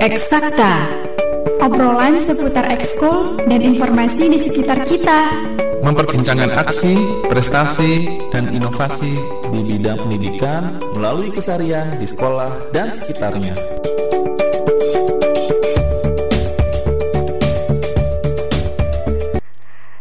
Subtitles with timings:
[0.00, 0.88] Eksakta
[1.60, 5.28] Obrolan seputar ekskul dan informasi di sekitar kita
[5.84, 6.96] Memperbincangkan aksi,
[7.28, 9.12] prestasi, dan inovasi
[9.52, 13.52] di bidang pendidikan melalui kesarian di sekolah dan sekitarnya.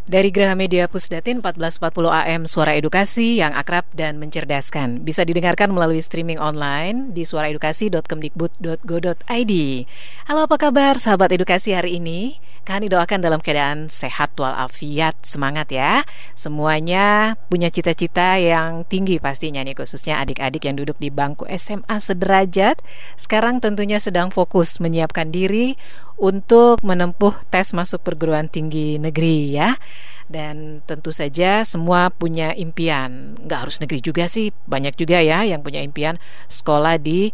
[0.09, 5.05] Dari Graha Media Pusdatin 1440 AM Suara Edukasi yang akrab dan mencerdaskan.
[5.05, 9.53] Bisa didengarkan melalui streaming online di suaraedukasi.kemdikbud.go.id
[10.25, 12.41] Halo apa kabar sahabat edukasi hari ini?
[12.65, 16.01] Kami doakan dalam keadaan sehat walafiat, semangat ya.
[16.33, 22.81] Semuanya punya cita-cita yang tinggi pastinya nih Khususnya adik-adik yang duduk di bangku SMA sederajat.
[23.13, 25.77] Sekarang tentunya sedang fokus menyiapkan diri
[26.19, 29.79] untuk menempuh tes masuk perguruan tinggi negeri ya
[30.29, 33.35] dan tentu saja semua punya impian.
[33.41, 37.33] Nggak harus negeri juga sih banyak juga ya yang punya impian sekolah di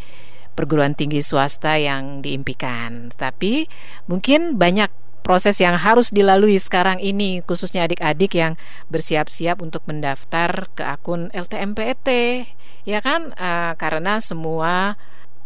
[0.55, 3.11] perguruan tinggi swasta yang diimpikan.
[3.13, 3.67] Tapi
[4.07, 4.89] mungkin banyak
[5.25, 8.53] proses yang harus dilalui sekarang ini khususnya adik-adik yang
[8.93, 12.07] bersiap-siap untuk mendaftar ke akun LTMPT
[12.85, 13.33] ya kan?
[13.35, 14.95] Uh, karena semua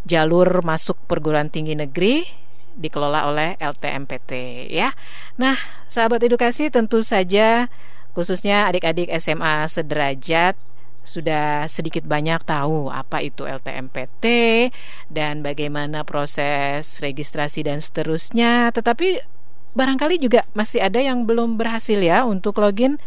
[0.08, 2.24] jalur masuk perguruan tinggi negeri
[2.80, 4.32] dikelola oleh LTMPT
[4.72, 4.96] ya.
[5.36, 5.60] Nah,
[5.92, 7.68] sahabat edukasi tentu saja
[8.16, 10.56] khususnya adik-adik SMA sederajat
[11.04, 14.26] sudah sedikit banyak tahu apa itu LTMPT
[15.10, 18.70] dan bagaimana proses registrasi dan seterusnya.
[18.72, 19.20] Tetapi
[19.74, 22.98] barangkali juga masih ada yang belum berhasil ya untuk login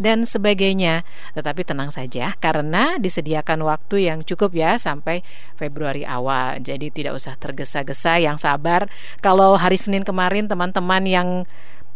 [0.00, 1.02] dan sebagainya.
[1.36, 5.24] Tetapi tenang saja karena disediakan waktu yang cukup ya sampai
[5.58, 6.60] Februari awal.
[6.60, 8.88] Jadi tidak usah tergesa-gesa yang sabar.
[9.20, 11.28] Kalau hari Senin kemarin teman-teman yang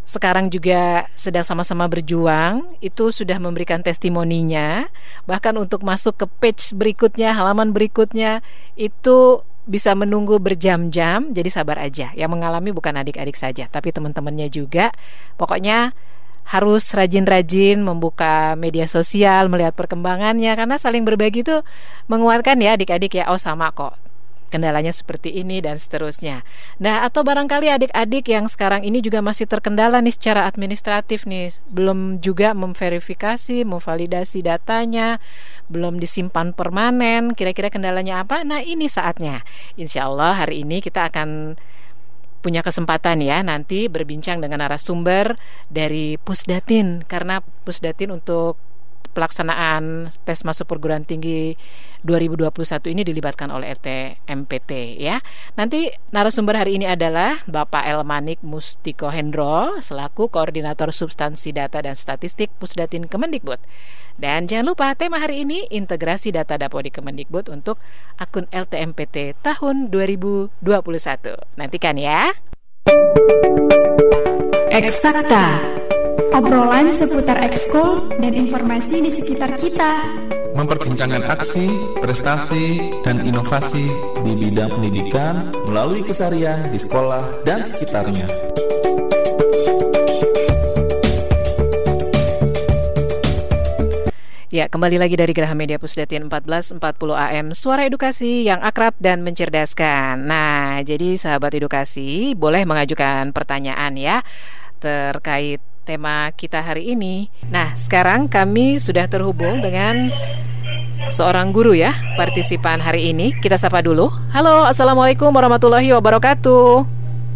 [0.07, 4.87] sekarang juga sedang sama-sama berjuang itu sudah memberikan testimoninya
[5.27, 8.39] bahkan untuk masuk ke page berikutnya halaman berikutnya
[8.79, 14.95] itu bisa menunggu berjam-jam jadi sabar aja yang mengalami bukan adik-adik saja tapi teman-temannya juga
[15.35, 15.91] pokoknya
[16.47, 21.61] harus rajin-rajin membuka media sosial, melihat perkembangannya karena saling berbagi itu
[22.07, 23.27] menguatkan ya adik-adik ya.
[23.35, 23.99] Oh sama kok
[24.47, 26.47] kendalanya seperti ini dan seterusnya.
[26.79, 32.23] Nah, atau barangkali adik-adik yang sekarang ini juga masih terkendala nih secara administratif nih, belum
[32.23, 35.19] juga memverifikasi, memvalidasi datanya,
[35.67, 38.47] belum disimpan permanen, kira-kira kendalanya apa?
[38.47, 39.43] Nah, ini saatnya.
[39.75, 41.59] Insya Allah hari ini kita akan
[42.41, 45.35] punya kesempatan ya nanti berbincang dengan narasumber
[45.73, 48.61] dari Pusdatin karena Pusdatin untuk
[49.17, 51.57] pelaksanaan tes masuk perguruan tinggi
[52.05, 55.25] 2021 ini dilibatkan oleh RT MPT ya.
[55.57, 62.53] Nanti narasumber hari ini adalah Bapak Elmanik Mustiko Hendro selaku koordinator substansi data dan statistik
[62.61, 63.59] Pusdatin Kemendikbud.
[64.17, 67.77] Dan jangan lupa tema hari ini integrasi data Dapodi Kemendikbud untuk
[68.17, 70.57] akun LTMPT tahun 2021.
[71.61, 72.33] Nantikan ya.
[74.73, 75.61] Eksakta
[76.33, 80.05] Obrolan seputar ekskul dan informasi di sekitar kita
[80.57, 81.69] Memperbincangkan aksi,
[82.01, 83.93] prestasi, dan inovasi
[84.25, 88.25] di bidang pendidikan melalui kesarian di sekolah dan sekitarnya.
[94.47, 96.79] Ya, kembali lagi dari Geraha Media Pusdatin 1440
[97.19, 100.23] AM Suara Edukasi yang akrab dan mencerdaskan.
[100.23, 104.23] Nah, jadi sahabat edukasi boleh mengajukan pertanyaan ya
[104.79, 107.27] Terkait tema kita hari ini.
[107.51, 110.15] Nah, sekarang kami sudah terhubung dengan
[111.11, 113.35] seorang guru ya Partisipan hari ini.
[113.43, 114.15] Kita sapa dulu.
[114.31, 116.87] Halo, Assalamualaikum warahmatullahi wabarakatuh.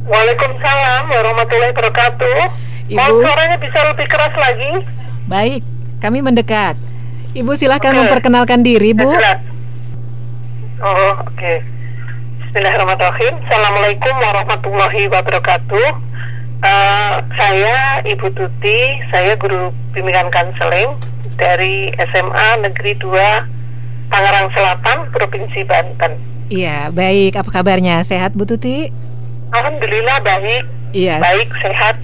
[0.06, 2.36] Waalaikumsalam warahmatullahi wabarakatuh.
[2.86, 2.94] Ibu.
[2.94, 4.72] Mohon suaranya bisa lebih keras lagi.
[5.26, 5.66] Baik,
[5.98, 6.78] kami mendekat
[7.30, 7.98] Ibu silahkan Oke.
[8.02, 9.06] memperkenalkan diri, Bu.
[9.06, 9.14] Oh,
[11.22, 11.52] oke.
[12.42, 13.34] Bismillahirrahmanirrahim.
[13.46, 15.88] Assalamualaikum warahmatullahi wabarakatuh.
[16.60, 20.90] Eh, saya Ibu Tuti, saya guru bimbingan kanseling
[21.38, 26.18] dari SMA Negeri 2 Tangerang Selatan, Provinsi Banten.
[26.50, 27.38] Iya, baik.
[27.38, 28.02] Apa kabarnya?
[28.02, 28.90] Sehat, Bu Tuti?
[29.54, 31.22] Alhamdulillah baik, Iya.
[31.22, 31.94] baik, sehat.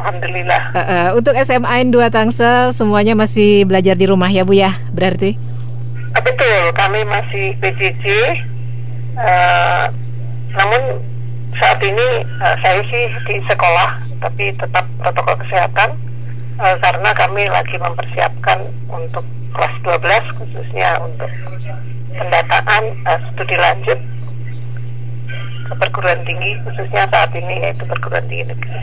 [0.00, 0.62] Alhamdulillah.
[0.72, 4.72] Eh, eh, untuk SMA N 2 Tangsel semuanya masih belajar di rumah ya, Bu ya?
[4.96, 5.36] Berarti?
[6.16, 8.04] Ah, Betul, kami masih PJJ.
[9.20, 9.84] eh,
[10.56, 10.82] namun
[11.60, 15.92] saat ini eh, saya sih di sekolah, tapi tetap protokol kesehatan
[16.56, 18.58] eh, karena kami lagi mempersiapkan
[18.88, 21.28] untuk kelas 12 khususnya untuk
[22.16, 24.00] pendataan eh, studi lanjut
[25.68, 28.80] ke perguruan tinggi khususnya saat ini yaitu perguruan tinggi negeri.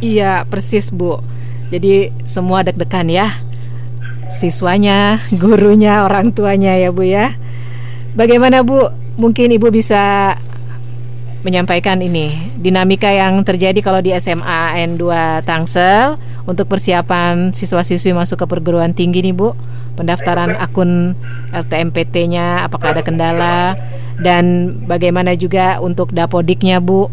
[0.00, 1.20] Iya, persis, Bu.
[1.68, 3.36] Jadi semua deg-degan ya.
[4.32, 7.36] Siswanya, gurunya, orang tuanya ya, Bu ya.
[8.16, 8.88] Bagaimana, Bu?
[9.20, 10.34] Mungkin Ibu bisa
[11.40, 15.04] menyampaikan ini dinamika yang terjadi kalau di SMA N2
[15.48, 19.56] Tangsel untuk persiapan siswa-siswi masuk ke perguruan tinggi nih Bu.
[19.96, 21.16] Pendaftaran akun
[21.52, 23.76] LTMPT-nya apakah ada kendala
[24.20, 27.08] dan bagaimana juga untuk dapodiknya Bu?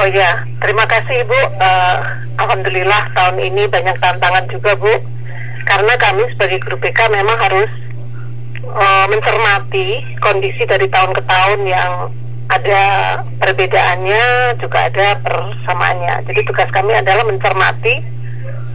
[0.00, 1.36] Oh ya, terima kasih Bu.
[1.60, 2.00] Uh,
[2.40, 4.96] Alhamdulillah tahun ini banyak tantangan juga Bu.
[5.68, 7.68] Karena kami sebagai guru BK memang harus
[8.64, 12.16] uh, mencermati kondisi dari tahun ke tahun yang
[12.48, 12.82] ada
[13.44, 16.24] perbedaannya juga ada persamaannya.
[16.32, 18.00] Jadi tugas kami adalah mencermati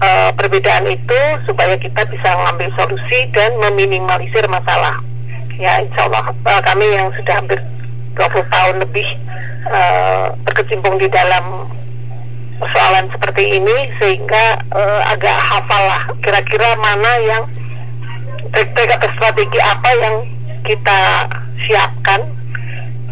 [0.06, 1.20] uh, perbedaan itu
[1.50, 5.02] supaya kita bisa mengambil solusi dan meminimalisir masalah.
[5.58, 7.58] Ya, insya Allah uh, kami yang sudah hampir
[8.14, 9.26] 20 tahun lebih
[9.70, 11.70] uh, berkecimpung di dalam
[12.56, 17.44] persoalan seperti ini sehingga uh, agak hafal lah kira-kira mana yang
[18.56, 20.16] trik-trik atau strategi apa yang
[20.64, 21.00] kita
[21.68, 22.22] siapkan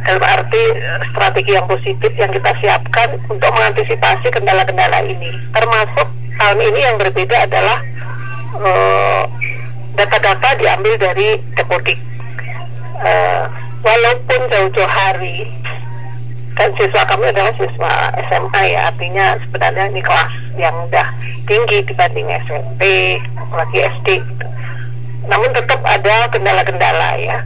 [0.04, 5.32] dalam arti eh, strategi yang positif yang kita siapkan untuk mengantisipasi kendala-kendala ini.
[5.56, 6.08] Termasuk
[6.40, 7.80] tahun ini yang berbeda adalah
[8.54, 9.32] data
[9.96, 12.00] data-data diambil dari Depodik.
[13.04, 13.52] Uh,
[13.84, 15.44] walaupun jauh-jauh hari
[16.54, 17.94] dan siswa kami adalah siswa
[18.30, 21.08] SMA ya artinya sebenarnya ini kelas yang udah
[21.50, 22.82] tinggi dibanding SMP
[23.38, 24.48] apalagi SD gitu.
[25.26, 27.38] namun tetap ada kendala-kendala ya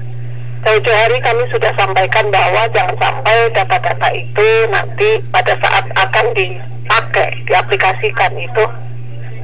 [0.68, 7.31] jauh-jauh hari kami sudah sampaikan bahwa jangan sampai data-data itu nanti pada saat akan dipakai,
[7.48, 8.63] diaplikasikan itu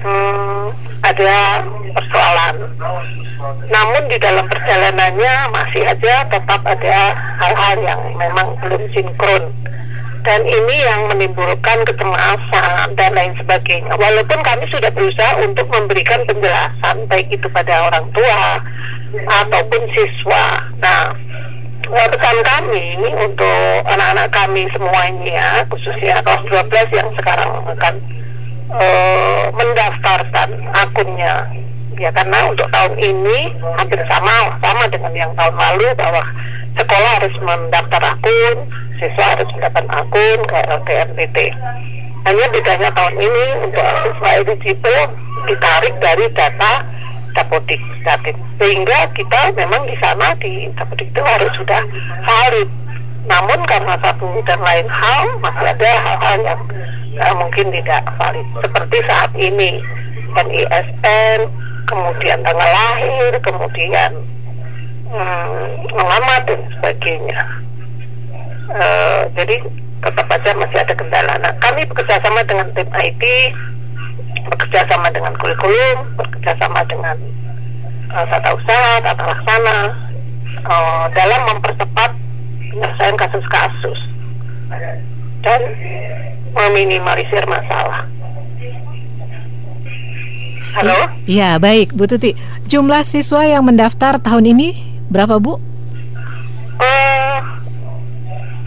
[0.03, 0.63] hmm,
[1.03, 1.63] ada
[1.95, 2.55] persoalan.
[3.71, 6.97] Namun di dalam perjalanannya masih aja tetap ada
[7.39, 9.43] hal-hal yang memang belum sinkron
[10.23, 13.91] dan ini yang menimbulkan kecemasan dan lain sebagainya.
[13.99, 18.63] Walaupun kami sudah berusaha untuk memberikan penjelasan baik itu pada orang tua
[19.43, 20.63] ataupun siswa.
[20.79, 21.11] Nah,
[21.91, 27.95] eh, pesan kami untuk anak-anak kami semuanya, khususnya kelas 12 yang sekarang akan
[28.77, 31.45] uh, mendaftarkan akunnya
[31.97, 36.21] ya karena untuk tahun ini hampir sama sama dengan yang tahun lalu bahwa
[36.77, 38.57] sekolah harus mendaftar akun,
[38.97, 41.37] siswa harus mendapat akun ke LTMPT.
[42.23, 45.01] Hanya bedanya tahun ini untuk siswa eligible
[45.45, 46.73] ditarik dari data
[47.33, 48.37] Dapodik Datin.
[48.61, 51.81] Sehingga kita memang di sana di Dapodik itu harus sudah
[52.25, 52.69] valid.
[53.23, 56.61] Namun karena satu dan lain hal masih ada hal-hal yang
[57.23, 58.47] uh, mungkin tidak valid.
[58.59, 59.79] Seperti saat ini
[60.33, 61.39] NISN,
[61.87, 64.11] kemudian tanggal lahir, kemudian
[65.13, 65.61] hmm,
[66.47, 67.41] dan sebagainya.
[68.73, 69.55] Uh, jadi
[70.03, 71.33] tetap saja masih ada kendala.
[71.39, 73.23] Nah, kami bekerja sama dengan tim IT,
[74.51, 77.15] bekerja sama dengan kurikulum, bekerja sama dengan
[78.11, 79.77] uh, tata usaha, tata laksana
[80.67, 82.11] uh, dalam mempercepat
[82.73, 83.99] penyelesaian kasus-kasus
[85.45, 85.61] dan
[86.57, 88.09] meminimalisir masalah.
[90.73, 91.05] Halo?
[91.29, 92.33] Iya, baik Bu Tuti.
[92.65, 94.73] Jumlah siswa yang mendaftar tahun ini
[95.13, 95.61] berapa Bu?
[96.81, 97.39] Uh,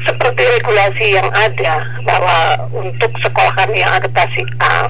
[0.06, 4.87] seperti regulasi yang ada bahwa untuk sekolah kami yang akreditasi A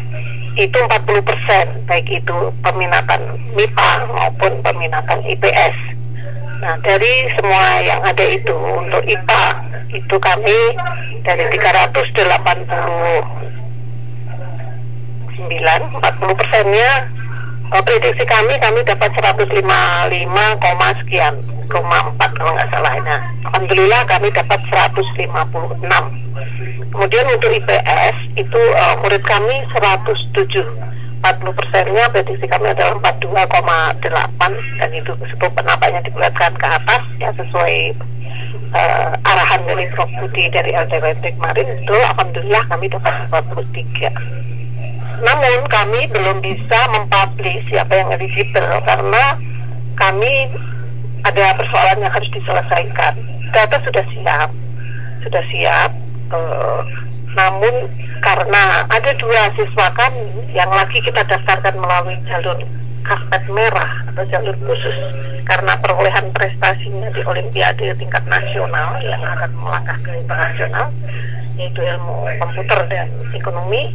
[0.61, 3.21] itu 40 persen baik itu peminatan
[3.57, 5.77] MIPA maupun peminatan IPS.
[6.61, 9.45] Nah dari semua yang ada itu untuk IPA
[9.93, 10.59] itu kami
[11.23, 12.17] dari 380
[15.47, 17.07] 9, 40 persennya
[17.67, 19.59] prediksi kami kami dapat 155,
[21.03, 21.35] sekian,
[22.15, 22.95] 4 kalau nggak salah.
[23.03, 25.83] Nah, Alhamdulillah kami dapat 156.
[26.95, 30.96] Kemudian untuk IPS itu uh, murid kami 107.
[31.25, 37.77] 40 persennya prediksi kami adalah 42,8 dan itu sebab penapaknya dibulatkan ke atas ya sesuai
[38.77, 44.47] uh, arahan dari Prof Budi dari LTWT kemarin itu Alhamdulillah kami dapat 43
[45.25, 49.41] namun kami belum bisa mempublish siapa yang eligible karena
[49.97, 50.53] kami
[51.25, 53.15] ada persoalan yang harus diselesaikan.
[53.51, 54.51] Data sudah siap,
[55.25, 55.91] sudah siap.
[56.31, 56.81] Uh,
[57.37, 57.93] namun
[58.25, 60.25] karena ada dua siswa kami
[60.57, 62.57] yang lagi kita daftarkan melalui jalur
[63.05, 64.97] karpet merah atau jalur khusus
[65.47, 70.91] karena perolehan prestasinya di Olimpiade tingkat nasional yang akan melangkah ke internasional
[71.61, 73.95] yaitu ilmu komputer dan ekonomi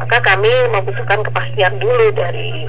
[0.00, 2.66] maka kami membutuhkan kepastian dulu dari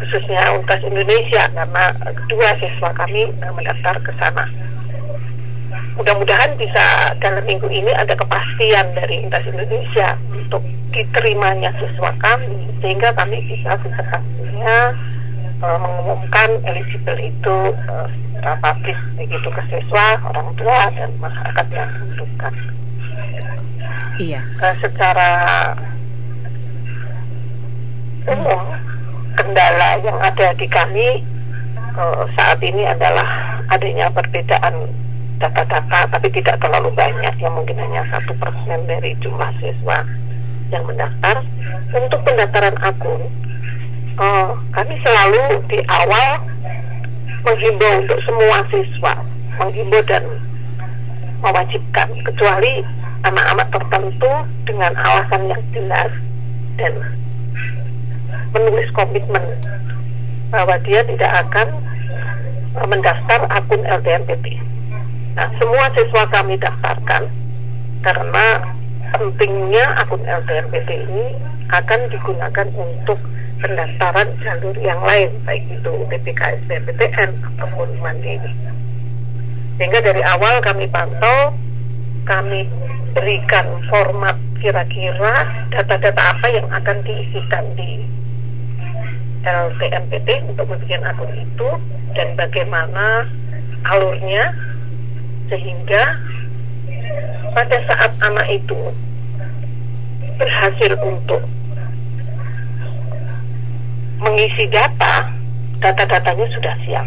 [0.00, 1.84] khususnya Universitas Indonesia karena
[2.24, 4.48] kedua siswa kami mendaftar ke sana.
[5.94, 13.14] Mudah-mudahan bisa dalam minggu ini ada kepastian dari Universitas Indonesia untuk diterimanya siswa kami sehingga
[13.14, 14.94] kami bisa secepatnya
[15.62, 18.06] uh, mengumumkan eligible itu uh,
[18.58, 22.54] publish begitu ke siswa, orang tua dan masyarakat yang membutuhkan.
[24.18, 24.40] Iya.
[24.58, 25.30] Uh, secara
[28.26, 28.62] umum
[29.38, 31.22] kendala yang ada di kami
[31.94, 34.90] uh, saat ini adalah adanya perbedaan
[35.38, 40.06] data-data tapi tidak terlalu banyak yang mungkin hanya satu persen dari jumlah siswa
[40.70, 41.42] yang mendaftar
[41.94, 43.22] untuk pendaftaran akun
[44.18, 46.38] uh, kami selalu di awal
[47.44, 49.14] menghimbau untuk semua siswa
[49.58, 50.24] menghimbau dan
[51.44, 52.80] mewajibkan kecuali
[53.24, 54.32] anak-anak tertentu
[54.64, 56.12] dengan alasan yang jelas
[56.80, 56.92] dan
[58.54, 59.44] menulis komitmen
[60.48, 61.68] bahwa dia tidak akan
[62.86, 64.58] mendaftar akun LDMPT.
[65.34, 67.26] Nah, semua siswa kami daftarkan
[68.06, 68.46] karena
[69.14, 71.34] pentingnya akun LDMPT ini
[71.74, 73.18] akan digunakan untuk
[73.58, 78.52] pendaftaran jalur yang lain, baik itu PPK SBMPTN ataupun mandiri.
[79.80, 81.50] Sehingga dari awal kami pantau,
[82.28, 82.70] kami
[83.14, 88.06] berikan format kira-kira data-data apa yang akan diisikan di
[89.44, 91.68] LTMPT untuk membuat akun itu
[92.16, 93.28] dan bagaimana
[93.84, 94.56] alurnya
[95.48, 96.02] sehingga
[97.54, 98.80] pada saat anak itu
[100.40, 101.42] berhasil untuk
[104.18, 105.30] mengisi data,
[105.78, 107.06] data-datanya sudah siap.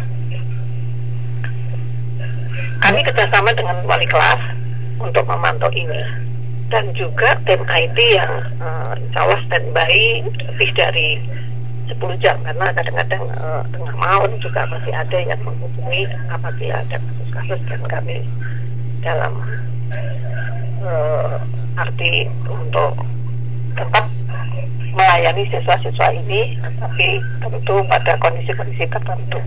[2.78, 4.42] Kami kerjasama dengan wali kelas
[5.02, 5.98] untuk memantau ini
[6.68, 11.18] dan juga tim IT yang uh, insya Allah standby lebih dari
[11.88, 17.60] 10 jam karena kadang-kadang uh, tengah malam juga masih ada yang menghubungi apabila ada kasus-kasus
[17.66, 18.16] dan kami
[19.00, 19.32] dalam
[20.84, 21.40] uh,
[21.78, 22.92] arti untuk
[23.78, 24.06] tetap
[24.92, 29.40] melayani siswa-siswa ini tapi tentu pada kondisi-kondisi tertentu.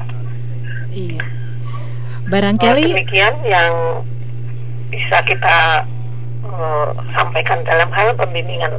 [0.92, 1.24] Iya.
[2.32, 3.74] Barangkali uh, demikian yang
[4.92, 5.84] bisa kita
[6.48, 8.72] uh, sampaikan dalam hal pembimbingan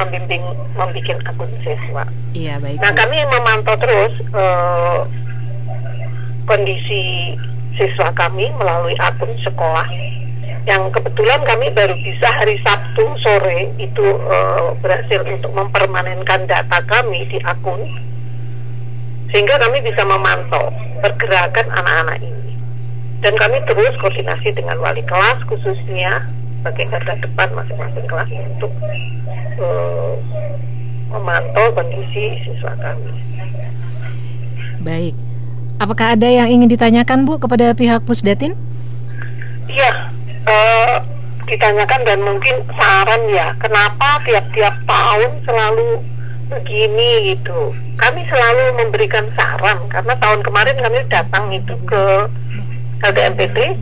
[0.00, 2.04] membimbing membuat akun siswa.
[2.32, 2.80] Iya baik.
[2.80, 5.04] Nah kami memantau terus uh,
[6.48, 7.36] kondisi
[7.76, 9.86] siswa kami melalui akun sekolah
[10.68, 17.24] yang kebetulan kami baru bisa hari Sabtu sore itu uh, berhasil untuk mempermanenkan data kami
[17.32, 17.80] di akun
[19.30, 20.68] sehingga kami bisa memantau
[21.00, 22.52] pergerakan anak-anak ini
[23.24, 26.28] dan kami terus koordinasi dengan wali kelas khususnya
[26.60, 28.72] sebagai garda depan masing-masing kelas untuk
[29.64, 30.12] uh,
[31.08, 33.10] memantau kondisi siswa kami.
[34.84, 35.16] Baik.
[35.80, 38.52] Apakah ada yang ingin ditanyakan Bu kepada pihak Pusdatin?
[39.72, 40.12] Iya,
[40.44, 41.00] uh,
[41.48, 46.04] ditanyakan dan mungkin saran ya, kenapa tiap-tiap tahun selalu
[46.52, 47.72] begini gitu.
[47.96, 52.28] Kami selalu memberikan saran karena tahun kemarin kami datang itu ke
[53.00, 53.72] LDMPT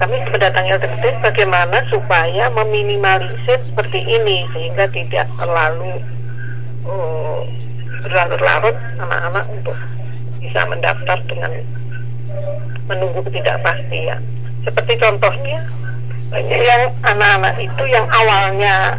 [0.00, 6.00] kami mendatangi LTPT bagaimana supaya meminimalisir seperti ini sehingga tidak terlalu
[6.88, 7.44] uh,
[8.00, 9.76] berlarut-larut anak-anak untuk
[10.40, 11.52] bisa mendaftar dengan
[12.88, 14.24] menunggu ketidakpastian.
[14.64, 15.68] Seperti contohnya
[16.32, 18.96] banyak yang anak-anak itu yang awalnya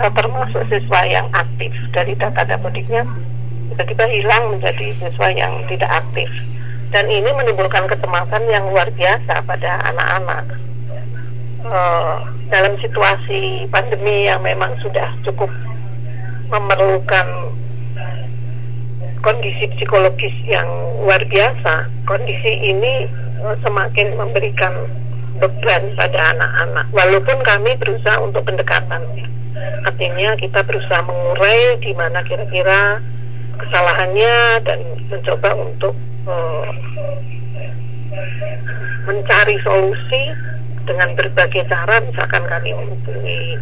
[0.00, 3.04] uh, termasuk siswa yang aktif dari data dapodiknya
[3.76, 6.32] tiba-tiba hilang menjadi siswa yang tidak aktif
[6.90, 10.46] dan ini menimbulkan kecemasan yang luar biasa pada anak-anak.
[11.60, 12.18] Uh,
[12.50, 15.46] dalam situasi pandemi yang memang sudah cukup
[16.50, 17.54] memerlukan
[19.22, 20.66] kondisi psikologis yang
[20.98, 23.06] luar biasa kondisi ini
[23.46, 24.74] uh, semakin memberikan
[25.38, 26.86] beban pada anak-anak.
[26.90, 29.00] Walaupun kami berusaha untuk pendekatan.
[29.86, 32.98] Artinya kita berusaha mengurai di mana kira-kira
[33.60, 34.78] kesalahannya dan
[35.08, 35.94] mencoba untuk
[36.26, 36.64] uh,
[39.06, 40.22] mencari solusi
[40.84, 42.02] dengan berbagai cara.
[42.02, 43.56] Misalkan kami menghubungi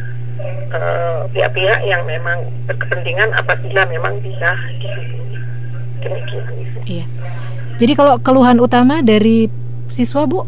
[0.72, 4.50] eh, pihak-pihak uh, yang memang berkepentingan apabila memang bisa
[6.00, 6.46] demikian.
[6.88, 7.04] Iya.
[7.78, 9.46] Jadi kalau keluhan utama dari
[9.92, 10.42] siswa bu?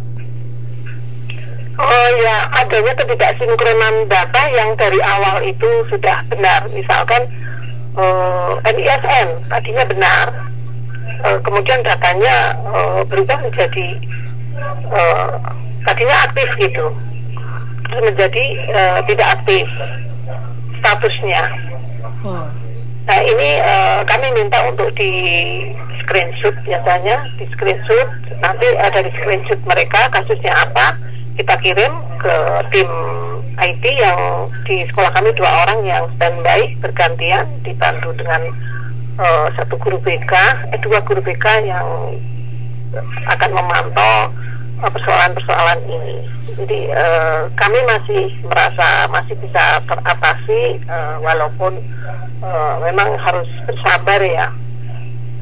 [1.81, 6.69] Oh ya, adanya ketidaksinkronan data yang dari awal itu sudah benar.
[6.76, 7.25] Misalkan
[7.97, 10.26] uh, eh, NISN tadinya benar,
[11.25, 13.87] uh, kemudian datanya uh, berubah menjadi
[14.93, 15.35] uh,
[15.87, 16.87] tadinya aktif gitu.
[17.91, 19.67] Terus menjadi uh, tidak aktif
[20.81, 21.45] statusnya.
[22.21, 22.45] Oh.
[23.09, 25.11] nah ini uh, kami minta untuk di
[26.05, 28.09] screenshot biasanya di screenshot.
[28.41, 30.97] Nanti ada di screenshot mereka kasusnya apa
[31.41, 32.35] kita kirim ke
[32.73, 32.91] tim
[33.61, 38.41] IT yang di sekolah kami dua orang yang standby bergantian dibantu dengan
[39.21, 40.33] uh, satu guru BK,
[40.73, 41.87] eh, dua guru BK yang
[43.29, 44.33] akan memantau
[44.81, 46.17] persoalan-persoalan ini.
[46.57, 51.77] Jadi uh, kami masih merasa masih bisa teratasi uh, walaupun
[52.41, 54.49] uh, memang harus bersabar ya.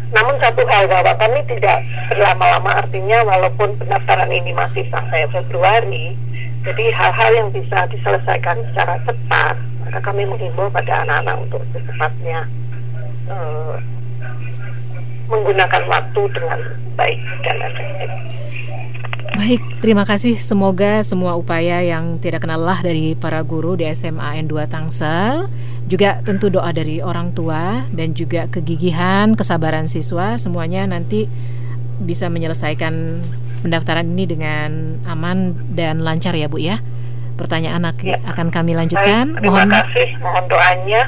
[0.08, 6.16] Namun satu hal bahwa kami tidak berlama-lama artinya walaupun pendaftaran ini masih sampai Februari,
[6.64, 9.54] jadi hal-hal yang bisa diselesaikan secara cepat,
[9.84, 12.48] maka kami menghimbau pada anak-anak untuk secepatnya
[13.28, 13.76] uh,
[15.28, 16.60] menggunakan waktu dengan
[16.96, 18.10] baik dan efektif.
[19.38, 20.34] Baik, terima kasih.
[20.40, 25.46] Semoga semua upaya yang tidak kenal lelah dari para guru di SMA N2 Tangsel,
[25.86, 31.30] juga tentu doa dari orang tua dan juga kegigihan, kesabaran siswa, semuanya nanti
[32.02, 33.22] bisa menyelesaikan
[33.62, 36.82] pendaftaran ini dengan aman dan lancar ya Bu ya.
[37.38, 38.18] Pertanyaan ya.
[38.34, 39.38] akan kami lanjutkan.
[39.38, 41.02] Baik, terima mohon kasih, mohon doanya.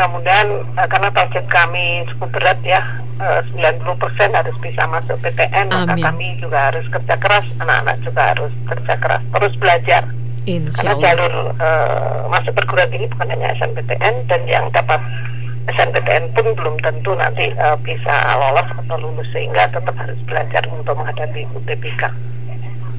[0.00, 2.80] Mudah-mudahan uh, karena target kami cukup berat ya,
[3.20, 5.92] uh, 90% harus bisa masuk PTN, Amin.
[5.92, 10.02] maka kami juga harus kerja keras, anak-anak juga harus kerja keras, terus belajar.
[10.48, 15.04] Insya Karena jalur uh, masuk perguruan tinggi bukan hanya SNPTN dan yang dapat
[15.68, 20.96] SNPTN pun belum tentu nanti uh, bisa lolos atau lulus sehingga tetap harus belajar untuk
[20.96, 22.08] menghadapi UTBK.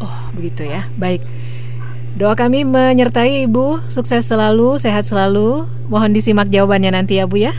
[0.05, 0.85] Oh, begitu ya.
[1.01, 1.25] Baik.
[2.11, 5.63] Doa kami menyertai Ibu, sukses selalu, sehat selalu.
[5.87, 7.55] Mohon disimak jawabannya nanti ya Bu ya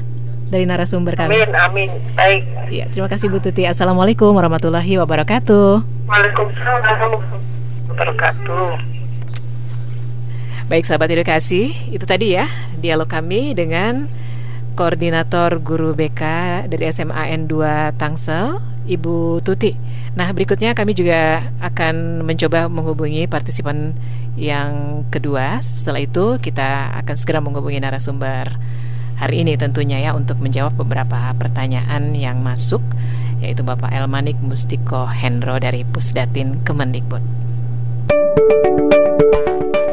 [0.52, 1.40] dari narasumber kami.
[1.40, 1.90] Amin, amin.
[2.12, 2.44] Baik.
[2.68, 3.64] Ya, terima kasih Bu Tuti.
[3.64, 5.80] Assalamualaikum warahmatullahi wabarakatuh.
[6.04, 8.70] Waalaikumsalam warahmatullahi wabarakatuh.
[10.68, 12.48] Baik sahabat edukasi, itu tadi ya
[12.80, 14.08] dialog kami dengan
[14.72, 16.22] Koordinator Guru BK
[16.66, 17.54] dari SMA N2
[18.00, 19.76] Tangsel, Ibu Tuti.
[20.18, 23.94] Nah, berikutnya kami juga akan mencoba menghubungi partisipan
[24.34, 25.60] yang kedua.
[25.60, 28.56] Setelah itu kita akan segera menghubungi narasumber
[29.22, 32.82] hari ini tentunya ya untuk menjawab beberapa pertanyaan yang masuk
[33.38, 37.22] yaitu Bapak Elmanik Mustiko Hendro dari Pusdatin Kemendikbud.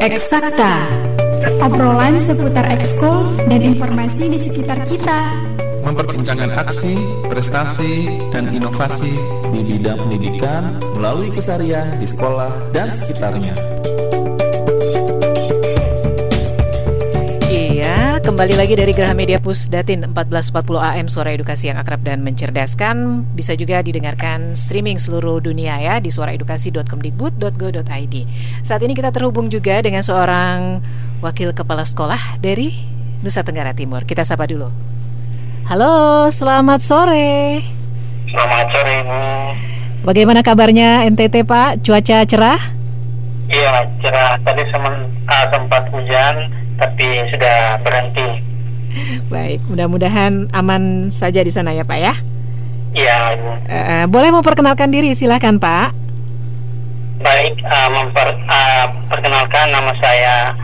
[0.01, 0.87] Eksakta
[1.57, 5.33] Obrolan seputar ekskul dan informasi di sekitar kita.
[5.81, 6.93] Memperbincangkan aksi,
[7.25, 9.17] prestasi, dan inovasi
[9.49, 13.57] di bidang pendidikan melalui kesarian di sekolah dan sekitarnya.
[18.19, 23.23] Kembali lagi dari Geraha Media Pusdatin 1440 AM Suara Edukasi yang akrab dan mencerdaskan.
[23.31, 28.15] Bisa juga didengarkan streaming seluruh dunia ya Di suaraedukasi.kemdikbud.go.id
[28.67, 30.83] Saat ini kita terhubung juga dengan seorang
[31.23, 32.75] Wakil Kepala Sekolah dari
[33.23, 34.03] Nusa Tenggara Timur.
[34.03, 34.67] Kita sapa dulu.
[35.71, 37.63] Halo, selamat sore.
[38.27, 39.15] Selamat sore Ibu
[40.03, 41.87] Bagaimana kabarnya NTT Pak?
[41.87, 42.59] Cuaca cerah?
[43.47, 44.35] Iya, cerah.
[44.43, 48.27] Tadi sempat hujan tapi sudah berhenti.
[49.29, 52.13] Baik, mudah-mudahan aman saja di sana ya Pak ya.
[52.97, 53.17] Iya.
[53.69, 55.93] Uh, boleh memperkenalkan diri, silahkan Pak.
[57.21, 60.57] Baik, uh, memperkenalkan uh, nama saya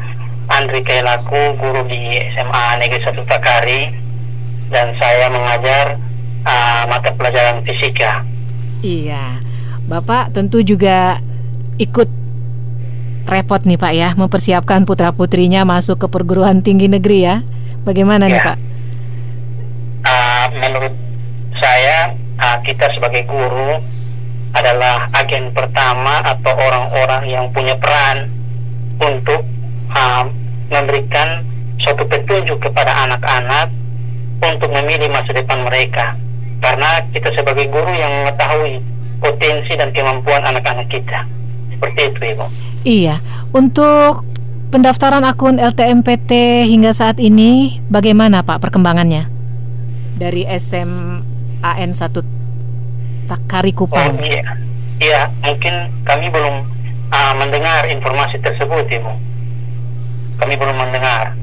[0.49, 3.81] Andri Kailaku, guru di SMA Negeri 1 Takari,
[4.73, 5.99] dan saya mengajar
[6.47, 8.25] uh, mata pelajaran fisika.
[8.81, 9.41] Iya,
[9.85, 11.21] Bapak tentu juga
[11.77, 12.24] ikut
[13.25, 17.35] repot nih Pak ya mempersiapkan putra putrinya masuk ke perguruan tinggi negeri ya.
[17.85, 18.31] Bagaimana ya.
[18.31, 18.57] nih Pak?
[20.05, 20.93] Uh, menurut
[21.57, 23.81] saya uh, kita sebagai guru
[24.55, 28.31] adalah agen pertama atau orang-orang yang punya peran
[29.01, 29.43] untuk
[29.91, 30.23] uh,
[30.71, 31.43] memberikan
[31.81, 33.67] suatu petunjuk kepada anak-anak
[34.39, 36.15] untuk memilih masa depan mereka.
[36.63, 38.79] Karena kita sebagai guru yang mengetahui
[39.19, 41.25] potensi dan kemampuan anak-anak kita.
[41.75, 42.45] Seperti itu, Ibu.
[42.85, 43.15] Iya,
[43.51, 44.23] untuk
[44.71, 49.27] pendaftaran akun LTMPT hingga saat ini bagaimana Pak perkembangannya?
[50.15, 54.15] Dari SMAN 1 Takari Kupang.
[54.15, 54.51] Oh, iya.
[55.01, 56.55] iya, mungkin kami belum
[57.11, 59.11] uh, mendengar informasi tersebut, Ibu.
[60.39, 61.35] Kami belum mendengar.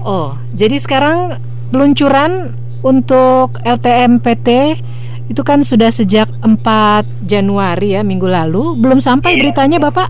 [0.00, 1.36] Oh, jadi sekarang
[1.74, 2.54] peluncuran
[2.86, 4.78] untuk LTMPT
[5.28, 9.40] itu kan sudah sejak 4 Januari ya minggu lalu, belum sampai iya.
[9.44, 10.08] beritanya Bapak?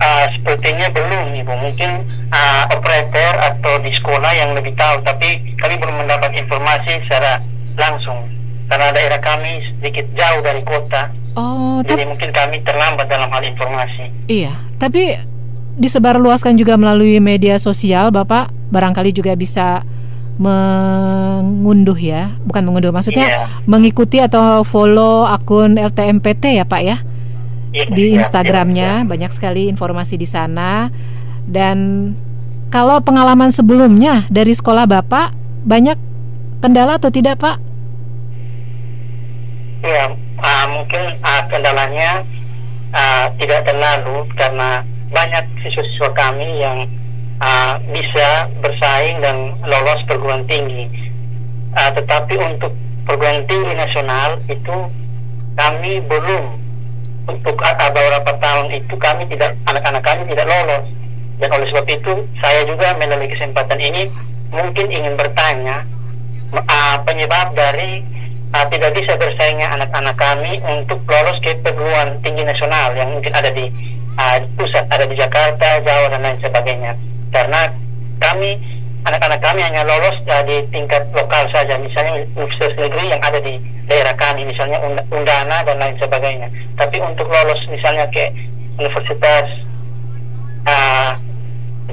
[0.00, 1.54] Uh, sepertinya belum ibu.
[1.54, 1.90] Mungkin
[2.34, 5.00] uh, operator atau di sekolah yang lebih tahu.
[5.06, 7.38] Tapi kami belum mendapat informasi secara
[7.78, 8.18] langsung.
[8.66, 11.08] Karena daerah kami sedikit jauh dari kota.
[11.38, 14.04] Oh jadi mungkin kami terlambat dalam hal informasi.
[14.26, 14.56] Iya.
[14.80, 15.20] Tapi
[15.76, 18.50] disebarluaskan juga melalui media sosial bapak.
[18.72, 19.84] Barangkali juga bisa
[20.34, 23.46] mengunduh ya bukan mengunduh maksudnya iya.
[23.70, 26.98] mengikuti atau follow akun LTMPT ya pak ya
[27.74, 29.06] Iya, di iya, Instagramnya iya.
[29.06, 30.94] banyak sekali informasi di sana
[31.50, 32.10] dan
[32.70, 35.34] kalau pengalaman sebelumnya dari sekolah bapak
[35.66, 35.98] banyak
[36.62, 37.58] kendala atau tidak Pak?
[39.84, 42.22] Ya, uh, mungkin uh, kendalanya
[42.94, 46.88] uh, tidak terlalu karena banyak siswa-siswa kami yang
[47.40, 50.86] uh, bisa bersaing dan lolos perguruan tinggi.
[51.74, 52.70] Uh, tetapi untuk
[53.08, 54.76] perguruan tinggi nasional itu
[55.58, 56.44] kami belum
[57.26, 60.84] untuk uh, beberapa tahun itu kami tidak anak-anak kami tidak lolos
[61.42, 64.06] dan oleh sebab itu saya juga melalui kesempatan ini
[64.54, 65.82] mungkin ingin bertanya
[66.54, 68.06] uh, penyebab dari
[68.54, 73.50] uh, tidak bisa bersaingnya anak-anak kami untuk lolos ke perguruan tinggi nasional yang mungkin ada
[73.50, 73.66] di
[74.14, 76.92] uh, pusat, ada di Jakarta, Jawa dan lain sebagainya.
[77.34, 77.66] Karena
[78.22, 78.54] kami
[79.04, 83.58] anak-anak kami hanya lolos uh, di tingkat lokal saja, misalnya universitas negeri yang ada di
[83.90, 84.78] daerah kami, misalnya
[85.12, 86.48] Undana dan lain sebagainya.
[86.78, 88.30] Tapi untuk lolos misalnya ke
[88.78, 89.46] universitas
[90.64, 91.12] uh,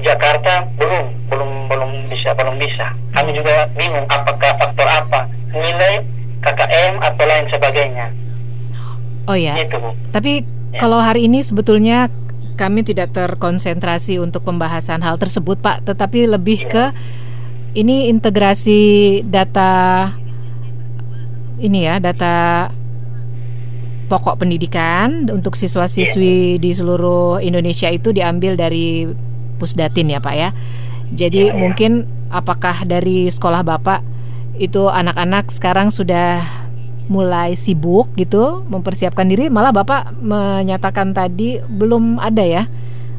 [0.00, 2.96] Jakarta belum, belum, belum bisa, belum bisa.
[3.12, 6.00] Kami juga bingung apakah faktor apa nilai
[6.40, 8.06] KKM atau lain sebagainya.
[9.28, 9.54] Oh ya.
[9.60, 9.78] Itu.
[10.10, 10.42] Tapi
[10.74, 10.80] ya.
[10.80, 12.08] kalau hari ini sebetulnya
[12.54, 16.92] kami tidak terkonsentrasi untuk pembahasan hal tersebut, Pak, tetapi lebih ke
[17.72, 20.12] ini integrasi data
[21.62, 22.68] ini ya, data
[24.12, 29.08] pokok pendidikan untuk siswa-siswi di seluruh Indonesia itu diambil dari
[29.56, 30.50] Pusdatin ya, Pak ya.
[31.12, 31.56] Jadi ya, ya.
[31.56, 34.04] mungkin apakah dari sekolah Bapak
[34.60, 36.44] itu anak-anak sekarang sudah
[37.10, 42.64] mulai sibuk gitu mempersiapkan diri malah bapak menyatakan tadi belum ada ya?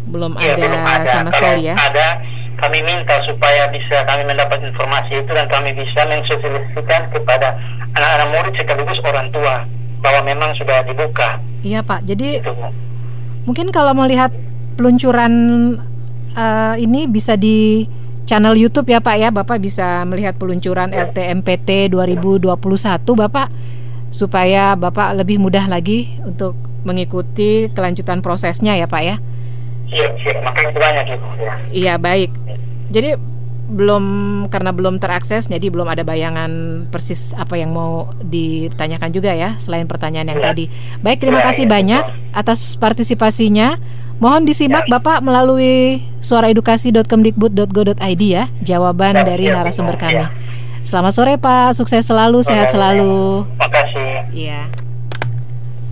[0.03, 1.11] Belum, ya, ada, belum ada.
[1.11, 1.75] sama Kalau sekali ya?
[1.79, 2.07] ada
[2.59, 7.59] kami minta supaya bisa kami mendapat informasi itu dan kami bisa mensosialisasikan kepada
[7.95, 9.67] anak-anak murid sekaligus orang tua
[10.03, 11.39] bahwa memang sudah dibuka.
[11.63, 12.03] Iya pak.
[12.03, 12.51] Jadi itu.
[13.47, 14.31] mungkin kalau melihat
[14.75, 15.33] peluncuran
[16.35, 17.87] uh, ini bisa di
[18.23, 19.29] channel YouTube ya Pak ya.
[19.29, 22.47] Bapak bisa melihat peluncuran LTMPT 2021
[23.03, 23.47] Bapak
[24.13, 29.15] supaya Bapak lebih mudah lagi untuk mengikuti kelanjutan prosesnya ya Pak ya.
[29.93, 30.33] Iya, iya.
[30.41, 31.53] makanya banyak Ibu ya.
[31.69, 32.31] Iya, baik.
[32.93, 33.09] Jadi
[33.63, 34.03] belum
[34.51, 39.87] karena belum terakses jadi belum ada bayangan persis apa yang mau ditanyakan juga ya selain
[39.87, 40.51] pertanyaan yang ya.
[40.51, 40.67] tadi.
[40.99, 42.37] Baik, terima ya, kasih ya, banyak betul.
[42.37, 43.79] atas partisipasinya.
[44.21, 44.99] Mohon disimak ya.
[44.99, 49.99] Bapak melalui suaraedukasi.kemdikbud.go.id ya jawaban ya, dari ya, narasumber ya.
[49.99, 50.25] kami.
[50.83, 53.47] Selamat sore Pak, sukses selalu, sehat selalu.
[53.47, 54.11] Terima kasih.
[54.35, 54.61] Iya.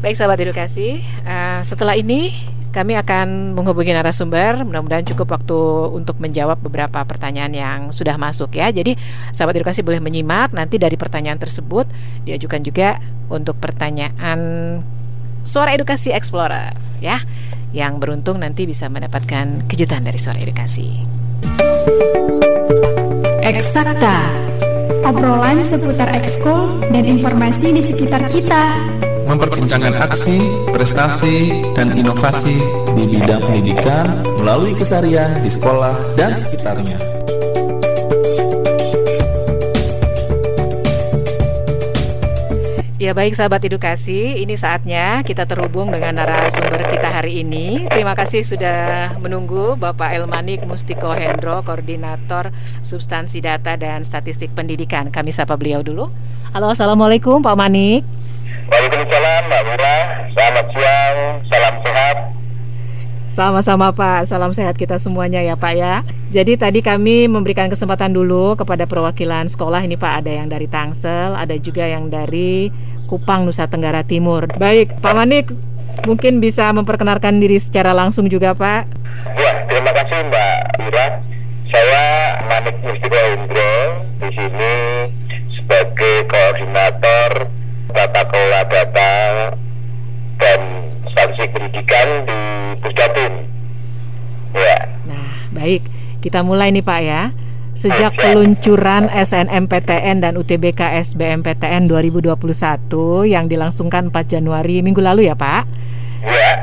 [0.04, 2.34] Baik sahabat edukasi, uh, setelah ini
[2.72, 4.64] kami akan menghubungi narasumber.
[4.64, 5.60] Mudah-mudahan cukup waktu
[5.92, 8.72] untuk menjawab beberapa pertanyaan yang sudah masuk ya.
[8.72, 8.96] Jadi
[9.36, 11.86] sahabat edukasi boleh menyimak nanti dari pertanyaan tersebut
[12.24, 14.40] diajukan juga untuk pertanyaan
[15.42, 17.18] Suara Edukasi Explorer ya
[17.74, 21.02] yang beruntung nanti bisa mendapatkan kejutan dari suara edukasi.
[23.42, 24.18] Eksakta
[25.02, 28.64] obrolan seputar ekskul dan informasi di sekitar kita.
[29.32, 30.44] Memperbincangkan aksi,
[30.76, 32.60] prestasi, dan inovasi
[33.00, 37.00] di bidang pendidikan melalui kesarian di sekolah dan sekitarnya.
[43.00, 47.88] Ya baik sahabat edukasi, ini saatnya kita terhubung dengan narasumber kita hari ini.
[47.88, 52.52] Terima kasih sudah menunggu Bapak Elmanik Mustiko Hendro, Koordinator
[52.84, 55.08] Substansi Data dan Statistik Pendidikan.
[55.08, 56.12] Kami sapa beliau dulu.
[56.52, 58.21] Halo, Assalamualaikum Pak Manik.
[58.72, 59.98] Waalaikumsalam Mbak Mura,
[60.32, 61.18] selamat siang,
[61.52, 62.18] salam sehat.
[63.28, 66.08] Sama-sama Pak, salam sehat kita semuanya ya Pak ya.
[66.32, 71.36] Jadi tadi kami memberikan kesempatan dulu kepada perwakilan sekolah ini Pak, ada yang dari Tangsel,
[71.36, 72.72] ada juga yang dari
[73.12, 74.48] Kupang, Nusa Tenggara Timur.
[74.56, 75.52] Baik, Pak Manik,
[76.08, 78.88] mungkin bisa memperkenalkan diri secara langsung juga, Pak.
[79.36, 80.56] Ya, terima kasih Mbak
[80.88, 81.20] Ira.
[81.68, 82.04] Saya
[82.48, 83.72] Manik Mustiko Indro
[84.16, 84.76] di sini
[85.60, 87.52] sebagai koordinator
[87.92, 89.10] tata kelola data
[90.40, 90.60] dan
[91.14, 92.40] sanksi pendidikan di
[92.82, 93.34] Pusdatin.
[94.56, 94.80] Ya.
[95.08, 95.86] Nah, baik.
[96.22, 97.34] Kita mulai nih Pak ya.
[97.72, 102.36] Sejak peluncuran SNMPTN dan UTBK SBMPTN 2021
[103.26, 105.66] yang dilangsungkan 4 Januari minggu lalu ya Pak.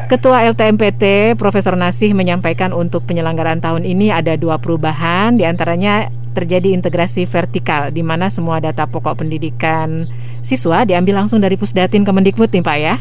[0.09, 6.73] Ketua LTMPT Profesor Nasih menyampaikan untuk penyelenggaraan tahun ini ada dua perubahan di antaranya terjadi
[6.73, 10.07] integrasi vertikal di mana semua data pokok pendidikan
[10.47, 12.97] siswa diambil langsung dari Pusdatin Kemendikbud nih Pak ya.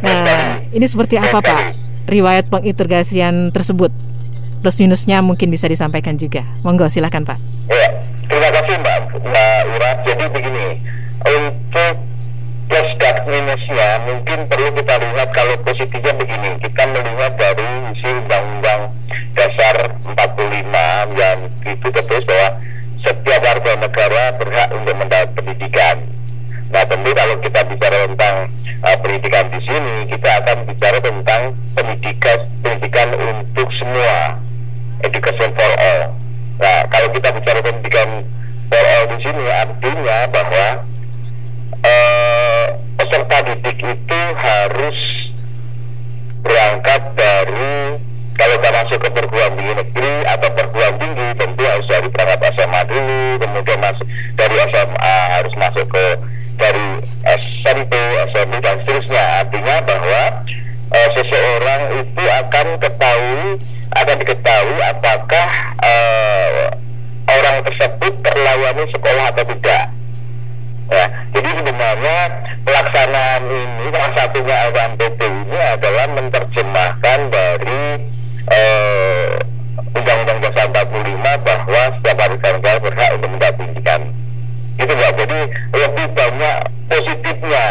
[0.00, 1.62] Nah, ini seperti apa Pak
[2.06, 3.90] riwayat pengintegrasian tersebut?
[4.66, 6.42] plus minusnya mungkin bisa disampaikan juga.
[6.66, 7.38] Monggo silakan Pak.
[7.70, 7.86] Ya,
[8.26, 9.90] terima kasih Mbak Mbak Ira.
[10.02, 10.64] Jadi begini,
[13.46, 16.58] minusnya mungkin perlu kita lihat kalau positifnya begini.
[16.58, 18.90] Kita melihat dari isi undang-undang
[19.38, 22.48] dasar 45 yang itu tertulis bahwa
[23.06, 26.02] setiap warga negara berhak untuk mendapat pendidikan.
[26.74, 28.50] Nah tentu kalau kita bicara tentang
[28.82, 34.42] uh, pendidikan di sini kita akan bicara tentang pendidikan pendidikan untuk semua.
[35.06, 36.18] Education for all.
[36.58, 38.26] Nah kalau kita bicara pendidikan
[38.66, 40.75] for all di sini artinya bahwa
[43.06, 44.98] peserta didik itu harus
[46.42, 48.02] berangkat dari
[48.34, 52.80] kalau kita masuk ke perguruan tinggi negeri atau perguruan tinggi tentu harus dari berangkat SMA
[52.90, 56.04] dulu kemudian masuk dari SMA harus masuk ke
[56.58, 56.88] dari
[57.62, 57.92] SMP,
[58.32, 59.24] SMP dan seterusnya.
[59.44, 60.22] Artinya bahwa
[60.90, 63.46] uh, seseorang itu akan ketahui
[63.94, 66.74] akan diketahui apakah uh,
[67.30, 69.95] orang tersebut terlayani sekolah atau tidak
[70.86, 72.18] Ya, jadi sebenarnya
[72.62, 77.82] pelaksanaan ini salah satunya LKMPT ini adalah menerjemahkan dari
[78.54, 79.30] eh,
[79.98, 84.00] Undang-Undang Dasar 45 bahwa setiap warga negara berhak untuk mendapat pendidikan.
[84.76, 85.12] Gitu mbak.
[85.18, 85.38] Jadi
[85.74, 87.66] lebih banyak positifnya.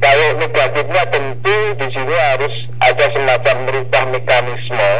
[0.00, 4.92] Kalau negatifnya tentu di sini harus ada semacam merubah mekanisme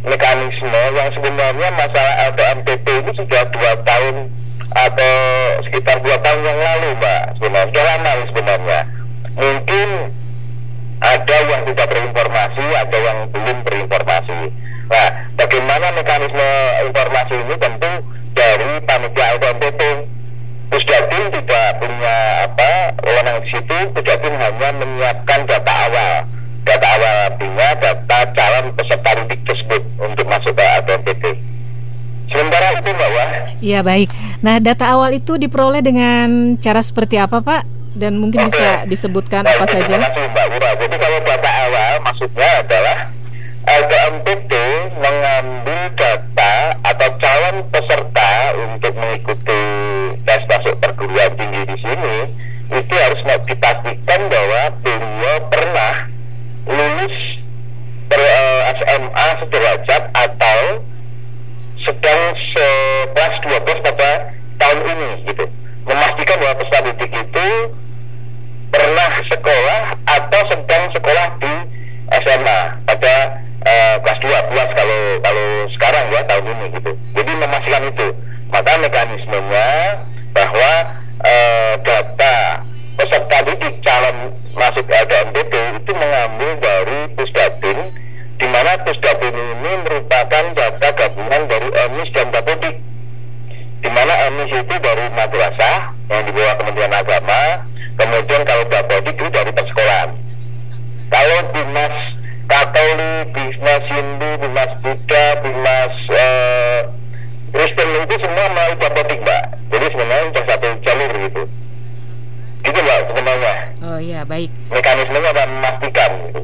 [0.00, 4.32] mekanisme yang sebenarnya masalah LKMPT ini sudah dua tahun
[4.70, 5.14] atau
[5.66, 7.70] sekitar dua tahun yang lalu mbak sebenarnya.
[7.70, 8.80] Sudah lama sebenarnya.
[9.34, 9.88] Mungkin
[11.00, 14.38] ada yang tidak berinformasi ada yang belum berinformasi.
[14.90, 16.48] Nah bagaimana mekanisme
[16.86, 17.92] informasi ini tentu
[18.36, 19.82] dari panitia LKMPT
[20.70, 23.78] Pusdatin tidak punya apa wewenang di situ.
[23.90, 26.14] Pusdatin hanya menyiapkan data awal.
[26.62, 31.24] Data awal artinya data calon peserta didik tersebut untuk masuk ke LKMPT
[32.30, 33.10] Sementara itu Mbak.
[33.60, 34.08] Iya baik.
[34.40, 37.62] Nah data awal itu diperoleh dengan cara seperti apa Pak?
[37.92, 38.56] Dan mungkin Oke.
[38.56, 40.00] bisa disebutkan apa saja?
[40.00, 40.70] Kasih Mbak Wira.
[40.80, 42.98] Jadi kalau data awal maksudnya adalah
[43.68, 44.52] LKMPT
[44.96, 49.62] mengambil data atau calon peserta untuk mengikuti
[50.24, 52.16] tes masuk perguruan tinggi di sini
[52.70, 55.94] itu harus dipastikan bahwa beliau pernah
[56.70, 57.16] lulus
[58.06, 60.60] per, eh, SMA sederajat atau
[61.82, 62.20] sedang
[63.14, 64.10] kelas 12 pada
[64.60, 65.44] tahun ini gitu
[65.90, 67.48] memastikan bahwa peserta didik itu
[68.70, 71.54] pernah sekolah atau sedang sekolah di
[72.22, 73.14] SMA pada
[73.66, 76.92] uh, kelas 12 kalau kalau sekarang ya tahun ini gitu.
[77.18, 78.08] Jadi memastikan itu.
[78.50, 79.66] Maka mekanismenya
[80.34, 80.70] bahwa
[81.26, 82.36] uh, data
[82.98, 87.78] peserta didik calon masuk LDMPT itu mengambil dari Pusdatin
[88.40, 92.72] di mana Pusdatin ini merupakan data gabungan dari EMIS dan Bapodik
[93.84, 97.64] di mana EMIS itu dari madrasah yang di bawah Kementerian Agama
[98.00, 100.16] kemudian kalau Bapodik itu dari persekolahan
[101.12, 101.96] kalau Dinas
[102.48, 106.80] Katolik, Dinas Hindu, Dinas Buddha, Dinas uh,
[107.52, 111.42] Kristen itu semua melalui Bapodik Mbak jadi sebenarnya cuma satu jalur gitu
[112.64, 116.42] gitu Mbak sebenarnya oh iya baik mekanismenya akan memastikan gitu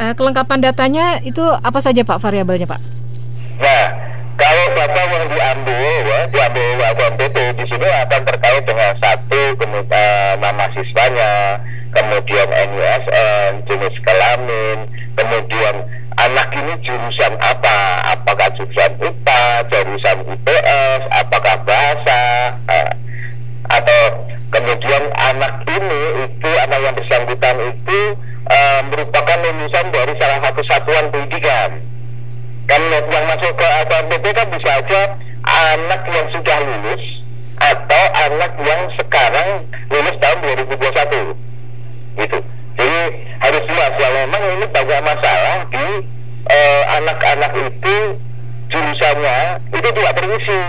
[0.00, 2.80] Uh, kelengkapan datanya itu apa saja Pak variabelnya Pak?
[3.60, 3.84] Nah,
[4.40, 10.32] kalau data yang diambil ya, diambil WMPT di sini akan terkait dengan satu kemudian uh,
[10.40, 11.60] nama siswanya,
[11.92, 14.88] kemudian NISN, jenis kelamin,
[15.20, 15.84] kemudian
[16.16, 18.00] anak ini jurusan apa?
[18.16, 22.20] Apakah jurusan IPA, jurusan IPS, apakah bahasa,
[22.64, 22.92] uh,
[23.68, 24.00] atau
[24.56, 28.16] kemudian anak ini itu anak yang bersangkutan itu
[28.50, 31.70] uh, merupakan lulusan dari salah satu satuan pendidikan.
[32.66, 35.00] Kan yang masuk ke AKMPT kan bisa aja
[35.42, 37.02] anak yang sudah lulus
[37.60, 40.38] atau anak yang sekarang lulus tahun
[40.70, 41.34] 2021.
[42.18, 42.38] Gitu.
[42.78, 43.00] Jadi
[43.42, 45.86] harus jelas ya memang ini banyak masalah di
[46.46, 47.96] eh, anak-anak uh, itu
[48.70, 49.38] jurusannya
[49.74, 50.60] itu tidak terisi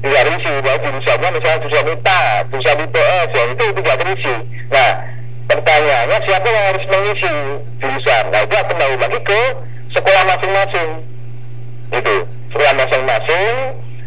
[0.00, 4.34] tidak terisi bahwa jurusannya misalnya jurusan IPA, jurusan IPS ya itu tidak terisi.
[4.72, 4.90] Nah
[5.50, 7.34] pertanyaannya siapa yang harus mengisi
[7.82, 9.40] jurusan nah itu kembali lagi ke
[9.90, 10.90] sekolah masing-masing
[11.90, 12.16] itu
[12.54, 13.54] sekolah masing-masing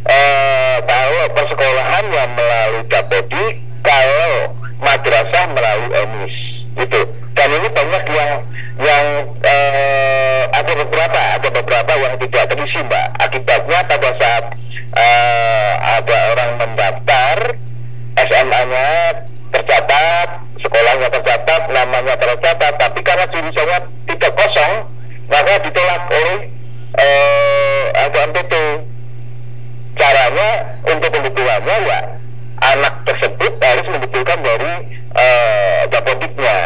[0.07, 3.45] eh, kalau persekolahan yang melalui Dapodi
[3.83, 6.35] kalau madrasah melalui emis
[6.79, 7.01] itu
[7.35, 8.31] dan ini banyak yang
[8.79, 9.05] yang
[9.43, 14.43] eh, ada beberapa ada beberapa yang tidak terisi mbak akibatnya pada saat
[14.95, 17.35] eh, ada orang mendaftar
[18.15, 18.87] SMA-nya
[19.51, 24.73] tercatat sekolahnya tercatat, namanya tercatat, tapi karena jurusannya tidak kosong,
[25.27, 26.39] maka ditolak oleh
[26.95, 28.53] eh, LKMPT.
[29.93, 31.99] Caranya untuk pembetulannya ya
[32.65, 34.73] anak tersebut harus membetulkan dari
[35.13, 36.57] eh, dapodiknya,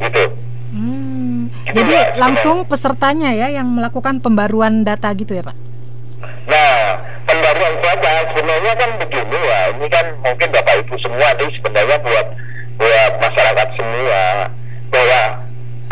[0.00, 0.24] gitu.
[0.72, 2.72] Hmm, gitu jadi ya, langsung sebenarnya.
[2.84, 5.56] Pesertanya ya yang melakukan pembaruan data gitu ya Pak?
[6.44, 11.96] Nah, pembaruan data sebenarnya kan begini ya, ini kan mungkin Bapak Ibu semua ini sebenarnya
[12.04, 12.26] buat
[12.76, 14.52] buat masyarakat semua
[14.92, 15.22] bahwa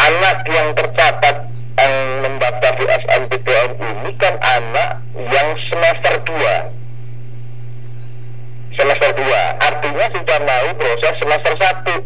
[0.05, 1.49] anak yang tercatat
[1.81, 1.95] yang
[2.29, 11.15] mendaftar di SNPTN ini kan anak yang semester 2 semester 2 artinya sudah mau proses
[11.17, 12.05] semester 1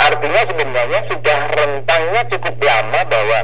[0.00, 3.40] artinya sebenarnya sudah rentangnya cukup lama bahwa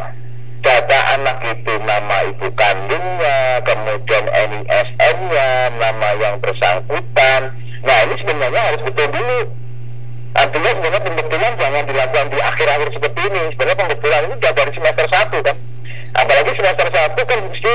[0.64, 7.54] data anak itu nama ibu kandungnya kemudian NISN-nya nama yang bersangkutan.
[7.84, 9.40] Nah ini sebenarnya harus betul dulu.
[10.36, 13.42] Artinya sebenarnya pembetulan jangan dilakukan di akhir-akhir seperti ini.
[13.56, 15.56] Sebenarnya pembetulan ini sudah dari semester 1 kan?
[16.16, 17.72] Apalagi semester 1 kan mesti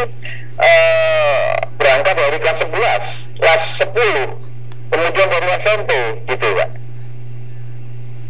[0.57, 5.91] uh, berangkat dari kelas 11 kelas 10 kemudian dari SMP
[6.29, 6.69] gitu kan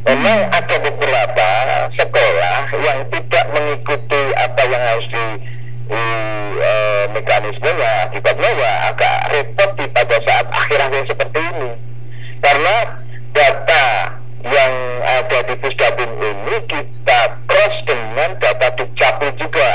[0.05, 1.47] memang ada beberapa
[1.93, 5.25] sekolah yang tidak mengikuti apa yang harus di,
[5.91, 6.05] di
[6.57, 8.09] uh, mekanismenya.
[8.09, 11.71] Akibatnya ya agak repot di pada saat akhir-akhir seperti ini.
[12.41, 12.75] Karena
[13.31, 13.85] data
[14.41, 14.73] yang
[15.05, 19.71] ada di Pusdabun ini kita cross dengan data Dukcapil juga.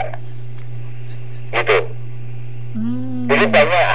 [1.54, 1.78] Gitu.
[2.76, 3.24] Hmm.
[3.32, 3.86] jadi banyak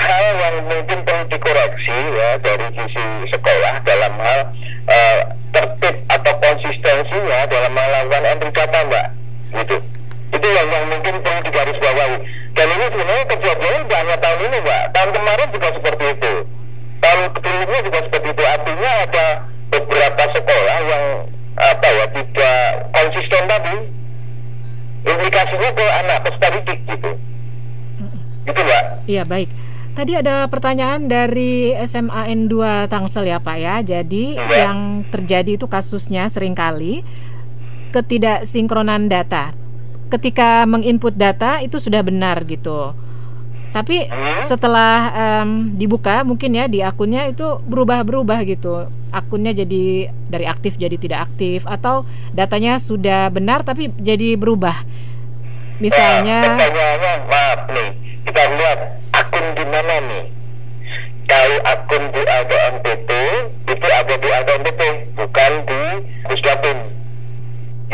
[0.71, 4.39] mungkin perlu dikoreksi ya dari sisi sekolah dalam hal
[4.87, 5.19] uh,
[5.51, 9.07] tertib atau konsistensinya dalam melakukan entry data mbak.
[9.51, 9.77] Gitu.
[10.31, 12.17] Itu yang, yang mungkin perlu digarisbawahi.
[12.55, 14.83] Dan ini sebenarnya kejadian tidak hanya tahun ini mbak.
[14.95, 16.33] Tahun kemarin juga seperti itu.
[17.01, 18.43] Tahun sebelumnya juga seperti itu.
[18.47, 19.25] Artinya ada
[19.71, 21.05] beberapa sekolah yang
[21.59, 22.59] apa ya tidak
[22.95, 23.75] konsisten tadi
[25.03, 27.11] implikasinya ke anak peserta didik gitu.
[28.47, 28.83] Itu mbak.
[29.11, 29.51] Iya baik
[30.01, 33.85] Tadi ada pertanyaan dari SMAN 2 Tangsel ya Pak ya.
[33.85, 34.65] Jadi ya.
[34.65, 37.05] yang terjadi itu kasusnya sering kali
[37.93, 39.53] ketidaksinkronan data.
[40.09, 42.97] Ketika menginput data itu sudah benar gitu.
[43.77, 44.41] Tapi hmm?
[44.41, 48.89] setelah um, dibuka mungkin ya di akunnya itu berubah-berubah gitu.
[49.13, 54.81] Akunnya jadi dari aktif jadi tidak aktif atau datanya sudah benar tapi jadi berubah.
[55.77, 57.89] Misalnya ya, pertanyaannya maaf nih
[58.25, 59.00] kita lihat
[59.31, 60.25] akun di mana nih
[61.23, 63.11] kalau akun di LKMPT
[63.63, 64.81] itu ada di LKMPT
[65.15, 65.81] bukan di
[66.27, 66.77] Pusdapin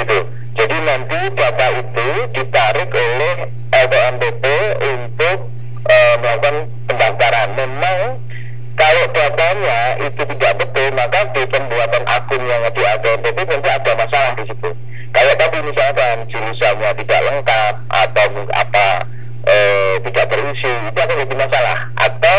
[0.01, 0.17] gitu.
[0.57, 4.45] Jadi nanti data itu ditarik oleh LKMPT
[4.81, 5.37] untuk
[5.85, 6.55] uh, melakukan
[6.89, 7.49] pendaftaran.
[7.53, 8.17] Memang
[8.73, 14.33] kalau datanya itu tidak betul maka di pembuatan akun yang di LKMPT nanti ada masalah
[14.41, 14.73] di situ.
[15.13, 18.25] Kalau tadi misalkan jurusannya tidak lengkap atau
[18.57, 18.87] apa
[19.47, 22.37] eh, tidak terisi itu akan jadi masalah atau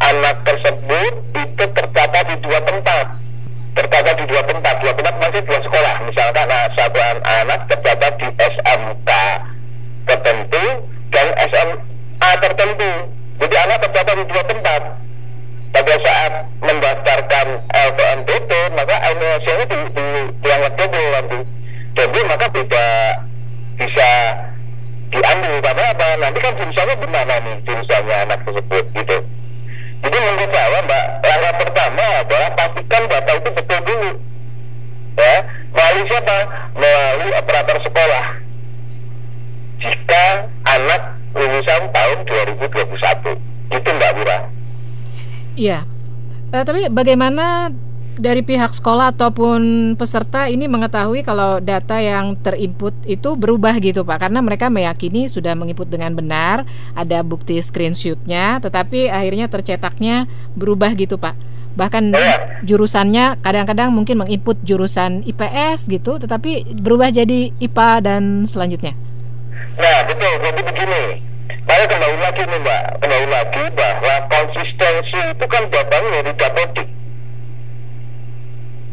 [0.00, 3.06] anak tersebut itu tercatat di dua tempat
[3.72, 8.28] tercatat di dua tempat dua tempat masih dua sekolah misalkan nah, satu anak tercatat di
[8.36, 9.10] SMK
[10.08, 10.64] tertentu
[11.12, 12.90] dan SMA tertentu
[13.40, 14.82] jadi anak tercatat di dua tempat
[15.72, 20.06] pada saat mendaftarkan LPNPT maka NSC-nya di, di,
[20.44, 21.38] dianggap double nanti
[21.96, 23.00] jadi maka tidak
[23.80, 24.10] bisa
[25.12, 29.16] diambil karena apa nanti kan jurusannya di mana nih jurusannya anak tersebut gitu
[30.02, 34.12] jadi menurut saya mbak langkah pertama adalah pastikan data itu betul dulu
[35.20, 35.34] ya
[35.76, 36.36] melalui siapa
[36.72, 38.26] melalui operator sekolah
[39.84, 40.24] jika
[40.64, 41.02] anak
[41.36, 44.38] lulusan tahun 2021 itu mbak Bura
[45.56, 45.84] iya.
[46.52, 47.72] Uh, tapi bagaimana
[48.12, 54.28] dari pihak sekolah ataupun peserta ini mengetahui kalau data yang terinput itu berubah gitu Pak?
[54.28, 61.16] Karena mereka meyakini sudah menginput dengan benar ada bukti screenshotnya tetapi akhirnya tercetaknya berubah gitu
[61.16, 61.34] Pak.
[61.72, 62.60] Bahkan iya.
[62.68, 68.92] jurusannya kadang-kadang mungkin menginput jurusan IPS gitu tetapi berubah jadi IPA dan selanjutnya.
[69.80, 70.36] Nah betul.
[70.36, 71.31] Jadi begini
[71.72, 76.88] saya kembali lagi nih Mbak kembali lagi bahwa konsistensi itu kan datang dari datodik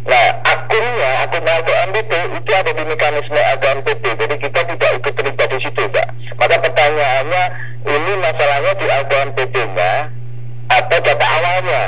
[0.08, 5.48] Nah, akunnya, akun auto MPT itu ada di mekanisme AGMPT, jadi kita tidak ikut terlibat
[5.54, 6.08] di situ, Mbak.
[6.40, 7.44] Maka pertanyaannya,
[7.84, 9.92] ini masalahnya di auto MPT-nya
[10.72, 11.84] atau data awalnya?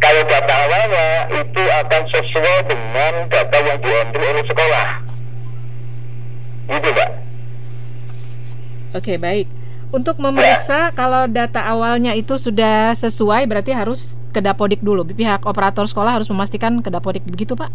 [0.00, 1.08] Kalau data awalnya
[1.44, 4.88] itu akan sesuai dengan data yang diambil oleh sekolah.
[6.72, 7.10] Gitu, Mbak.
[8.96, 9.63] Oke, baik.
[9.94, 15.06] Untuk memeriksa kalau data awalnya itu sudah sesuai berarti harus ke Dapodik dulu.
[15.06, 17.70] Pihak operator sekolah harus memastikan ke Dapodik begitu, Pak?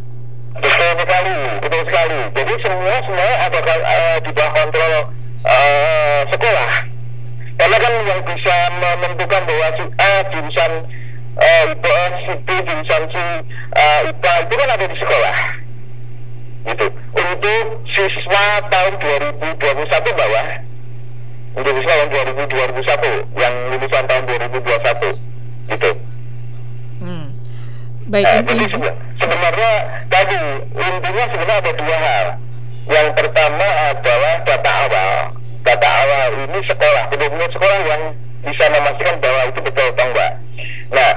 [0.59, 2.19] Betul sekali, betul sekali.
[2.35, 4.93] Jadi semua semua ada uh, di bawah kontrol
[5.47, 6.71] uh, sekolah.
[7.55, 10.71] Karena kan yang bisa menentukan bahwa si A jurusan
[11.39, 13.23] uh, IPS, si B jurusan si
[14.11, 15.37] IPA itu kan ada di sekolah.
[16.67, 16.85] Gitu.
[17.15, 17.63] Untuk
[17.95, 20.68] siswa tahun 2021 bawah
[21.57, 25.91] untuk siswa yang 2021 yang lulusan tahun 2021 gitu.
[26.99, 27.27] Hmm.
[28.09, 29.71] Baik, nah, jadi sebenarnya sebenarnya
[30.09, 30.37] tadi
[30.73, 32.27] intinya sebenarnya ada dua hal.
[32.89, 35.13] Yang pertama adalah data awal.
[35.61, 38.01] Data awal ini sekolah, benar-benar sekolah yang
[38.41, 40.31] bisa memastikan bahwa itu betul atau enggak.
[40.89, 41.11] Nah,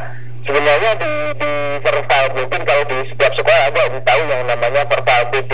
[0.45, 5.21] sebenarnya di, di vertal mungkin kalau di setiap sekolah ada yang tahu yang namanya vertal
[5.33, 5.53] PD.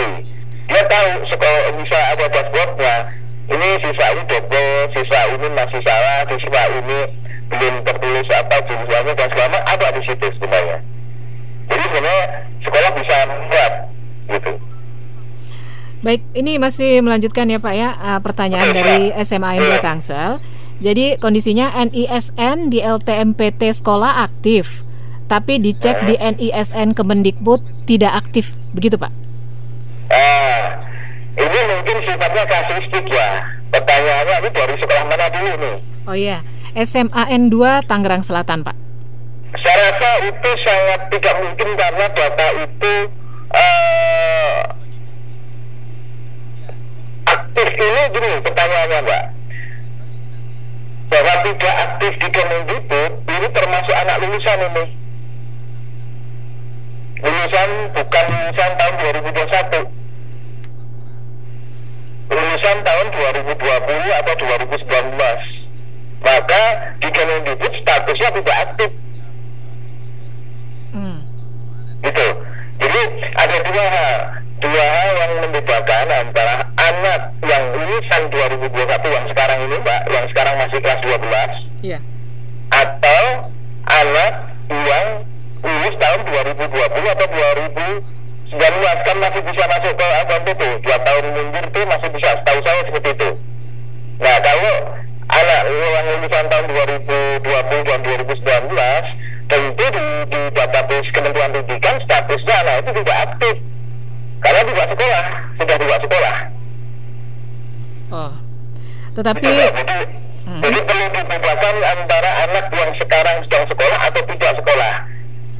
[0.69, 2.95] Dia tahu sekolah bisa ada dashboardnya.
[3.49, 6.99] Ini siswa ini double, siswa ini masih salah, siswa ini
[7.49, 10.77] belum tertulis apa jurusannya dan segala macam ada di situ sebenarnya.
[11.69, 12.25] Jadi sebenarnya
[12.61, 13.73] sekolah bisa melihat
[14.29, 14.51] gitu.
[15.99, 20.39] Baik, ini masih melanjutkan ya Pak ya uh, pertanyaan dari SMA N2 Tangsel.
[20.79, 24.87] Jadi kondisinya NISN di LTMPT sekolah aktif,
[25.27, 29.11] tapi dicek di NISN Kemendikbud tidak aktif, begitu Pak?
[30.07, 30.87] Ah,
[31.37, 33.29] ini mungkin sifatnya kasuistik ya.
[33.69, 35.75] Pertanyaannya ini dari sekolah mana dulu nih?
[36.09, 36.41] Oh iya,
[36.73, 38.73] SMA N2 Tangerang Selatan Pak.
[39.61, 42.93] Saya rasa itu sangat tidak mungkin karena data itu
[43.53, 44.57] uh,
[47.29, 49.23] aktif ini gini pertanyaannya Mbak
[51.09, 54.85] bahwa tidak aktif di Kemendikbud ini termasuk anak lulusan ini
[57.19, 60.08] lulusan bukan lulusan tahun 2021
[62.29, 65.59] lulusan tahun 2020 atau 2019
[66.19, 66.63] maka
[66.99, 68.91] di Kemendikbud statusnya tidak aktif.
[70.91, 71.21] Hmm.
[72.03, 72.27] gitu.
[72.79, 72.99] Jadi
[73.35, 74.17] ada dua hal.
[74.59, 78.75] Dua hal yang membedakan antara anak yang lulusan 2021
[79.07, 81.15] yang sekarang ini mbak yang sekarang masih kelas 12
[81.79, 81.99] Iya.
[82.67, 83.23] atau
[83.87, 84.33] anak
[84.67, 85.07] yang
[85.63, 87.27] lulus tahun 2020 atau
[88.49, 92.29] 2019 kan masih bisa masuk ke LKMPT dua tahun mundur itu masih bisa.
[92.41, 93.29] Setahu saya seperti itu.
[94.19, 94.75] Nah kalau
[95.29, 96.65] anak yang lulusan tahun
[97.45, 103.55] 2020 dan 2019 tentu di, di database Kementerian Pendidikan statusnya anak itu tidak aktif.
[104.39, 105.25] Karena tidak sekolah.
[105.59, 106.35] Sudah tidak sekolah.
[108.09, 108.33] Oh.
[109.13, 109.97] Tetapi jadi,
[110.49, 110.65] Hmm.
[110.65, 114.93] jadi perlu dibedakan antara anak yang sekarang sedang sekolah atau tidak sekolah.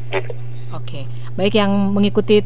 [0.10, 0.32] Gitu.
[0.74, 1.00] Oke,
[1.38, 2.42] baik yang mengikuti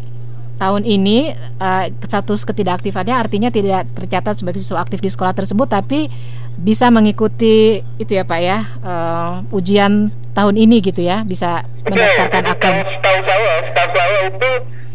[0.57, 6.07] tahun ini eh, status ketidakaktifannya artinya tidak tercatat sebagai siswa aktif di sekolah tersebut, tapi
[6.53, 12.61] bisa mengikuti itu ya Pak ya eh, ujian tahun ini gitu ya, bisa mendaftarkan akun.
[12.61, 14.49] kalau setahu saya, setahu saya itu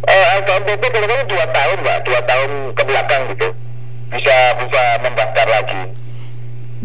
[0.09, 3.49] eh, LKMPT kalau dua tahun mbak, dua tahun ke belakang gitu,
[4.11, 5.83] bisa bisa mendaftar lagi.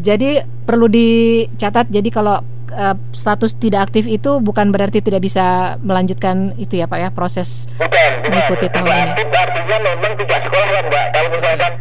[0.03, 0.29] Jadi
[0.67, 1.87] perlu dicatat.
[1.87, 2.41] Jadi kalau
[2.73, 7.69] eh, status tidak aktif itu bukan berarti tidak bisa melanjutkan itu ya Pak ya proses
[7.77, 7.89] Bukan,
[8.25, 8.29] bukan.
[8.33, 9.37] Mengikuti tahun Tidak ini.
[9.37, 11.05] artinya memang tidak sekolah kan mbak.
[11.13, 11.71] Kalau misalkan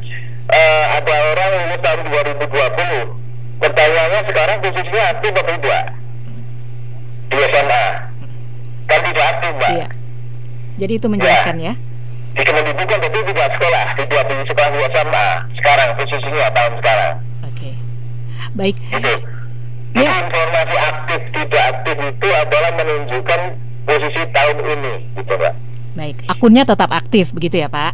[0.52, 5.82] eh, ada orang lulus tahun 2020, pertanyaannya sekarang posisinya aktif atau tidak?
[7.28, 7.84] Di SMA.
[8.84, 9.70] Kan tidak aktif mbak.
[9.72, 9.88] Iya.
[10.72, 11.74] Jadi itu menjelaskan ya.
[12.32, 15.26] Di Kemendikbud kan berarti tidak sekolah, tidak di sekolah di SMA.
[15.60, 17.14] Sekarang posisinya tahun sekarang.
[17.44, 17.70] Oke.
[18.52, 18.76] Baik.
[18.80, 19.14] Gitu.
[19.92, 20.24] Ya.
[20.24, 23.40] informasi aktif tidak aktif itu adalah menunjukkan
[23.84, 25.54] posisi tahun ini, gitu mbak.
[25.92, 26.16] Baik.
[26.32, 27.92] Akunnya tetap aktif begitu ya Pak?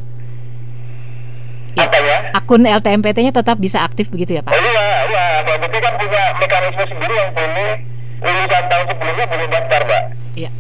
[1.75, 1.87] Ya.
[1.87, 2.19] Apa ya?
[2.35, 4.55] Akun LTMPT-nya tetap bisa aktif begitu ya Pak?
[4.55, 5.25] Oh iya, iya.
[5.43, 7.71] Pak kan punya mekanisme sendiri yang boleh
[8.19, 10.03] lulusan tahun sebelumnya boleh daftar, Mbak.
[10.39, 10.51] Iya.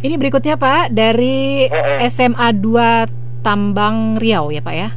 [0.00, 1.98] Ini berikutnya Pak dari Mm-mm.
[2.10, 4.88] SMA 2 Tambang Riau ya Pak ya.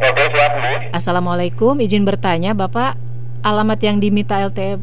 [0.00, 0.72] Oke, siap, Bu.
[0.96, 2.96] Assalamualaikum, izin bertanya Bapak,
[3.44, 4.80] alamat yang diminta LT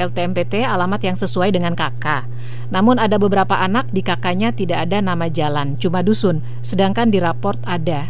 [0.00, 2.24] LTMPT alamat yang sesuai dengan kakak.
[2.72, 7.60] Namun ada beberapa anak di kakaknya tidak ada nama jalan, cuma dusun, sedangkan di raport
[7.68, 8.08] ada.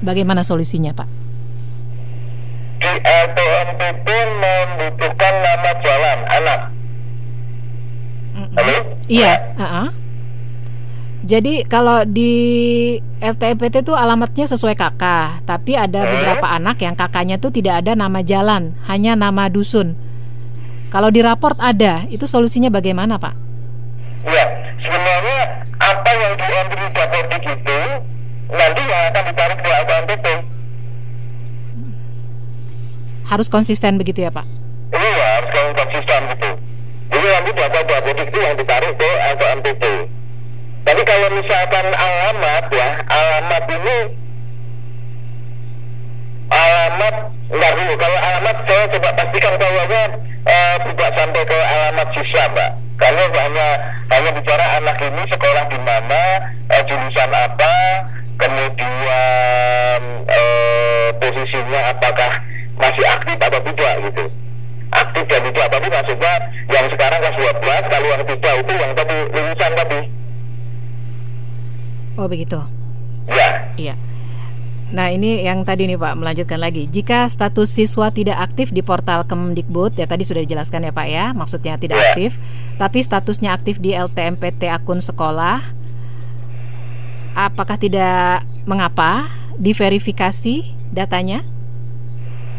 [0.00, 1.08] Bagaimana solusinya, Pak?
[2.80, 4.08] Di LTMPT
[4.40, 6.60] membutuhkan nama jalan anak.
[8.56, 8.76] Halo?
[9.06, 9.88] Iya, uh-uh.
[11.24, 12.32] Jadi kalau di
[13.24, 16.10] LTMPT itu alamatnya sesuai kakak, tapi ada Hmm.
[16.12, 19.96] beberapa anak yang kakaknya tuh tidak ada nama jalan, hanya nama dusun.
[20.94, 23.34] Kalau di raport ada, itu solusinya bagaimana, Pak?
[24.22, 24.46] Iya,
[24.78, 27.78] sebenarnya apa yang diambil di Dapodik itu
[28.54, 30.26] nanti yang akan ditarik ke LTMPT.
[33.26, 34.46] Harus konsisten begitu ya, Pak?
[34.94, 36.50] Iya, harus konsisten gitu.
[37.10, 39.84] Jadi nanti data Dapodik itu yang ditarik ke LTMPT.
[40.86, 43.98] Tapi kalau misalkan alamat ya, alamat ini
[46.54, 47.14] alamat
[47.50, 47.92] enggak dulu.
[47.98, 49.82] Kalau alamat saya coba pastikan bahwa
[50.44, 52.70] eh, tidak sampai ke alamat siswa, Mbak.
[52.94, 53.68] Karena hanya
[54.14, 56.22] hanya bicara anak ini sekolah di mana,
[56.70, 57.74] eh, jurusan apa,
[58.38, 62.32] kemudian eh, posisinya apakah
[62.78, 64.24] masih aktif atau tidak gitu.
[64.94, 66.34] Aktif dan tidak tapi maksudnya
[66.70, 70.00] yang sekarang kelas 12, kalau yang tidak itu yang tadi lulusan tadi.
[72.14, 72.60] Oh begitu.
[73.26, 73.48] Ya.
[73.74, 73.94] Iya.
[74.92, 76.84] Nah ini yang tadi nih Pak melanjutkan lagi.
[76.86, 81.24] Jika status siswa tidak aktif di portal Kemdikbud ya tadi sudah dijelaskan ya Pak ya,
[81.32, 82.04] maksudnya tidak Ya.
[82.12, 82.36] aktif,
[82.76, 85.64] tapi statusnya aktif di LTMPT akun sekolah,
[87.34, 89.26] apakah tidak mengapa
[89.56, 91.42] diverifikasi datanya?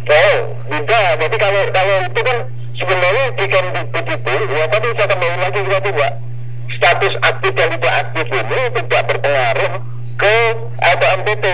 [0.06, 0.38] Oh,
[0.70, 1.08] tidak.
[1.18, 2.38] Jadi kalau kalau itu kan
[2.76, 6.14] sebenarnya di Kemdikbud itu, ya tadi saya kembali lagi juga tuh, Mbak.
[6.76, 9.72] Status aktif dan tidak aktif ini tidak berpengaruh
[10.18, 10.36] ke
[10.84, 11.46] LTMPT.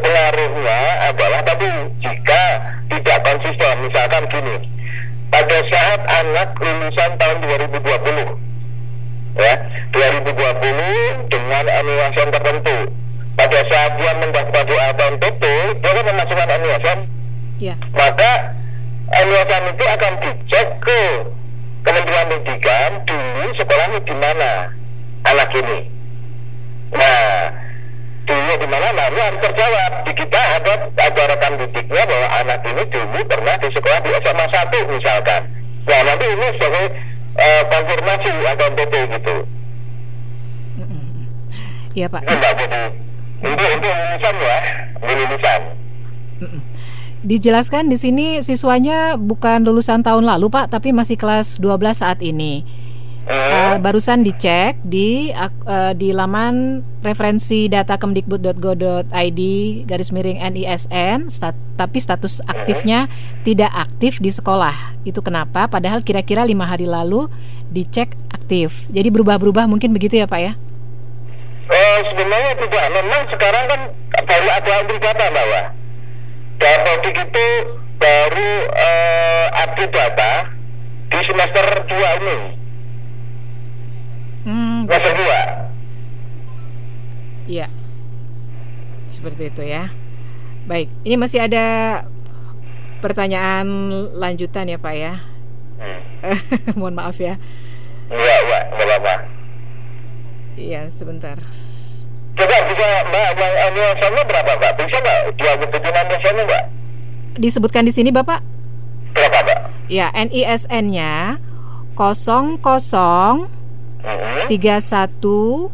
[0.00, 0.80] Berpengaruhnya
[1.12, 1.68] adalah tadi
[2.00, 2.42] jika
[2.88, 3.74] tidak konsisten.
[3.84, 4.56] Misalkan gini,
[5.28, 8.32] pada saat anak lulusan tahun 2020,
[9.36, 9.54] ya
[9.92, 12.78] 2020 dengan anniversary tertentu.
[13.36, 15.44] Pada saat dia mendaftar di LTMPT,
[15.84, 17.04] dia kan memasukkan anniversary
[17.60, 17.76] Ya.
[17.92, 18.56] maka
[19.12, 21.00] LSM itu akan dicek ke
[21.84, 24.72] Kementerian Pendidikan dulu sekolahnya di mana
[25.28, 25.92] anak ini.
[26.96, 27.52] Nah,
[28.30, 29.90] dulu di mana nah, ini harus terjawab.
[30.06, 34.46] Di kita ada ada rekan didiknya bahwa anak ini dulu pernah di sekolah di SMA
[34.46, 35.42] 1 misalkan.
[35.90, 36.86] Nah, nanti ini sebagai
[37.34, 39.36] eh, konfirmasi atau PP gitu.
[41.94, 42.22] Iya Pak.
[42.22, 42.84] Itu Mbak Budi.
[43.40, 44.58] Untuk untuk lulusan ya,
[45.02, 45.60] lulusan.
[47.20, 52.64] Dijelaskan di sini siswanya bukan lulusan tahun lalu Pak, tapi masih kelas 12 saat ini.
[53.30, 59.40] Uh, barusan dicek di uh, di laman referensi data kemdikbud.go.id
[59.86, 63.06] garis miring NISN stat- tapi status aktifnya
[63.46, 64.96] tidak aktif di sekolah.
[65.06, 65.68] Itu kenapa?
[65.70, 67.28] Padahal kira-kira lima hari lalu
[67.70, 68.90] dicek aktif.
[68.90, 70.52] Jadi berubah-berubah mungkin begitu ya Pak ya?
[71.70, 72.84] Eh, sebenarnya tidak.
[72.98, 73.80] Memang sekarang kan
[74.26, 75.60] baru ada data bahwa
[76.60, 77.46] Dapodik itu
[77.96, 80.32] baru eh, update data
[81.08, 82.38] di semester 2 ini.
[84.42, 85.50] Hmm, Semester 2.
[87.50, 87.66] Iya
[89.10, 89.90] seperti itu ya
[90.64, 91.66] baik ini masih ada
[93.00, 93.66] pertanyaan
[94.14, 95.14] lanjutan ya Pak ya
[95.80, 96.04] Hmm.
[96.78, 97.40] mohon maaf ya
[98.06, 99.14] Iya, Mbak, nggak apa-apa.
[100.54, 101.40] iya sebentar
[102.36, 104.72] Coba bisa Mbak, yang anniversary berapa Mbak?
[104.76, 106.64] Bisa nggak dia nyebutin anniversary Mbak?
[107.34, 108.44] disebutkan di sini Bapak
[109.10, 109.58] Berapa Mbak?
[109.88, 111.40] Ya, NISN-nya
[111.96, 112.60] 00
[114.00, 115.70] Hmm, 31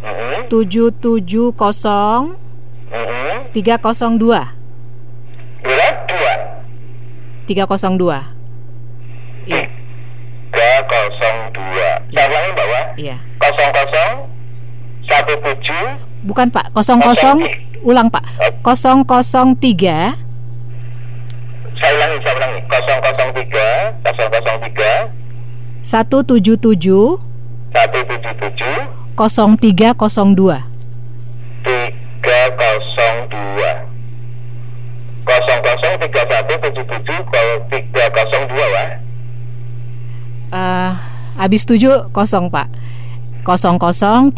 [0.00, 2.36] hmm, 770
[2.90, 3.52] hmm.
[3.52, 4.60] 302
[5.60, 6.00] Berapa?
[6.08, 6.34] Dua.
[7.46, 8.40] 302
[9.50, 9.66] Iya,
[10.52, 12.12] 302.
[12.12, 12.86] Saya ulangi Mbak, Wak.
[13.00, 13.16] iya.
[13.40, 14.28] 00
[15.10, 17.40] 17 Bukan Pak, 00
[17.82, 18.24] Ulang Pak.
[18.62, 20.30] 003
[21.80, 22.60] saya ulangi, saya ulangi.
[22.68, 25.08] 003 003
[25.80, 27.16] 177
[27.88, 28.84] 177
[29.16, 30.60] 0302
[32.20, 33.88] 302
[35.24, 38.98] 003177 kalau 302 ya
[40.50, 40.90] Eh,
[41.38, 42.66] Habis 7 kosong Pak.
[43.46, 44.34] 0031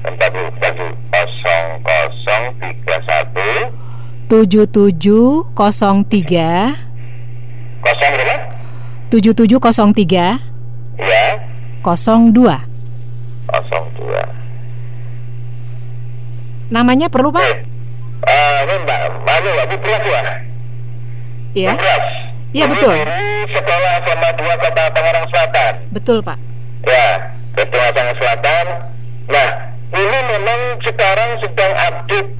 [0.00, 3.74] bentar dulu, bentar dulu 0031
[4.30, 6.78] 7703
[7.82, 8.54] kosong berapa?
[9.10, 10.38] 7703 ya
[11.82, 12.60] 02 02
[16.70, 17.42] Namanya perlu Pak?
[17.42, 17.56] eh
[18.22, 20.22] eh, ini mbak mbak Bu Beras ya?
[21.50, 21.72] Iya,
[22.50, 22.94] Iya, betul.
[23.50, 26.38] Sekolah SMA 2 Kota Tangerang Selatan betul Pak
[26.86, 27.06] Ya,
[27.58, 28.66] Ketua Tangerang Selatan.
[29.28, 29.48] Nah,
[29.92, 32.30] ini memang sekarang sedang update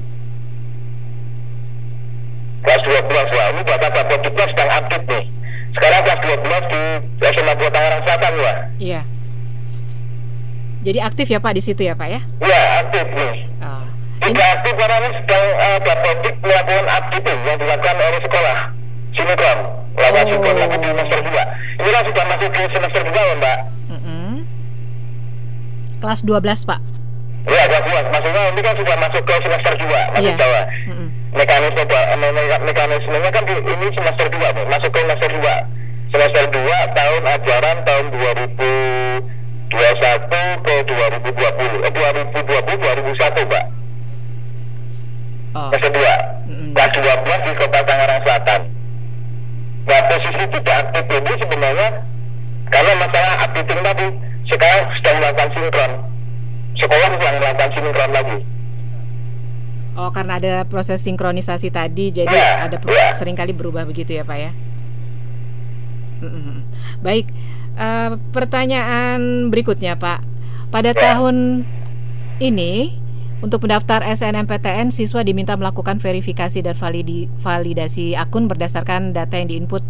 [2.61, 3.45] kelas 12 lah.
[3.51, 5.25] Ini data data kita sedang update nih.
[5.71, 6.81] Sekarang kelas 12 di
[7.27, 8.53] SMA 2 Tangerang Selatan ya.
[8.79, 9.01] Iya
[10.81, 12.21] Jadi aktif ya Pak di situ ya Pak ya?
[12.41, 13.33] Ya, aktif nih.
[13.59, 13.85] Oh.
[14.19, 18.57] Tidak aktif karena ini sedang uh, Dapodik melakukan updating yang dilakukan oleh sekolah.
[19.11, 19.59] Sinkron,
[19.93, 20.29] melakukan Oh.
[20.31, 21.43] sinkron lagi di semester 2.
[21.77, 23.57] Ini kan sudah masuk ke semester 2 ya, Mbak.
[23.91, 24.31] Mm-mm.
[25.99, 26.79] Kelas 12 Pak
[27.43, 28.13] Ya, kelas 2.
[28.13, 30.37] Maksudnya ini kan sudah masuk ke semester 2, maksud Iya.
[30.37, 30.61] saya.
[30.87, 31.07] Mm-mm.
[31.31, 35.55] mekanisme me- me- mekanismenya kan di, ini semester 2 nih, masuk ke semester 2
[36.11, 36.59] semester 2
[36.91, 38.05] tahun ajaran tahun
[39.71, 40.27] 2021
[40.61, 42.35] ke 2020 eh, 2020
[42.77, 43.65] 2001 Mbak
[45.51, 45.67] Oh.
[45.67, 45.99] semester 2
[46.47, 46.71] Mm-mm.
[46.71, 47.03] kelas 12
[47.43, 48.61] di kota Tangerang Selatan
[49.81, 51.89] nah posisi tidak aktif ini sebenarnya
[52.65, 54.07] karena masalah updating tadi
[54.45, 55.91] sekarang sedang melakukan sinkron
[56.73, 58.37] sekolah sedang melakukan sinkron lagi
[59.91, 63.11] Oh karena ada proses sinkronisasi tadi jadi Ya, ada ya.
[63.11, 64.51] sering kali berubah begitu ya Pak ya.
[66.21, 66.63] Mm-mm.
[67.01, 67.27] Baik,
[67.81, 70.21] Eh, pertanyaan berikutnya Pak.
[70.69, 71.17] Pada Ya.
[71.17, 71.65] tahun
[72.37, 72.93] ini
[73.41, 79.81] untuk mendaftar SNMPTN siswa diminta melakukan verifikasi dan validi, validasi akun berdasarkan data yang diinput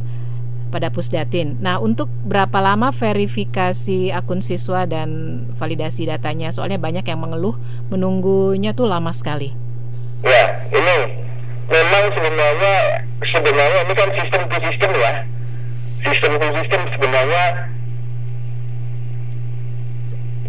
[0.72, 1.60] pada Pusdatin.
[1.60, 6.56] Nah, untuk berapa lama verifikasi akun siswa dan validasi datanya?
[6.56, 7.60] Soalnya banyak yang mengeluh
[7.92, 9.52] menunggunya tuh lama sekali.
[10.24, 11.28] Ya, ini
[11.68, 15.14] memang sebenarnya sebenarnya ini kan sistem to sistem ya.
[16.08, 17.44] Sistem to sistem sebenarnya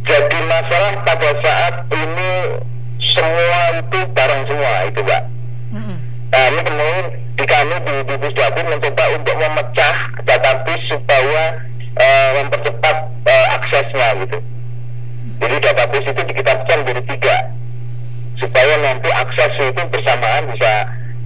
[0.03, 2.31] jadi masalah pada saat ini
[3.15, 5.23] semua itu barang semua itu, Pak.
[6.33, 9.95] Nah, ini kemudian di kami di, di Pusdatin mencoba untuk memecah
[10.25, 11.43] database supaya
[11.97, 12.97] eh, mempercepat
[13.29, 14.39] eh, aksesnya gitu.
[15.39, 17.37] Jadi database itu kita pecah menjadi tiga
[18.41, 20.73] supaya nanti akses itu bersamaan bisa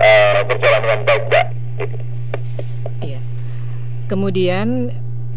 [0.03, 1.47] eh, berjalan dengan baik, Mbak.
[1.81, 1.97] Gitu.
[3.15, 3.21] Iya.
[4.11, 4.91] Kemudian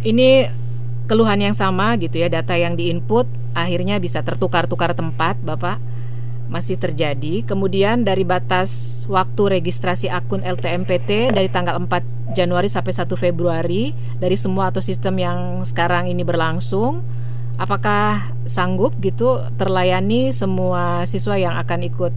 [0.03, 0.49] ini
[1.09, 3.25] keluhan yang sama gitu ya, data yang diinput
[3.57, 5.81] akhirnya bisa tertukar-tukar tempat, Bapak.
[6.49, 7.41] Masih terjadi.
[7.45, 14.37] Kemudian dari batas waktu registrasi akun LTMPT dari tanggal 4 Januari sampai 1 Februari dari
[14.37, 17.01] semua atau sistem yang sekarang ini berlangsung,
[17.57, 22.13] apakah sanggup gitu terlayani semua siswa yang akan ikut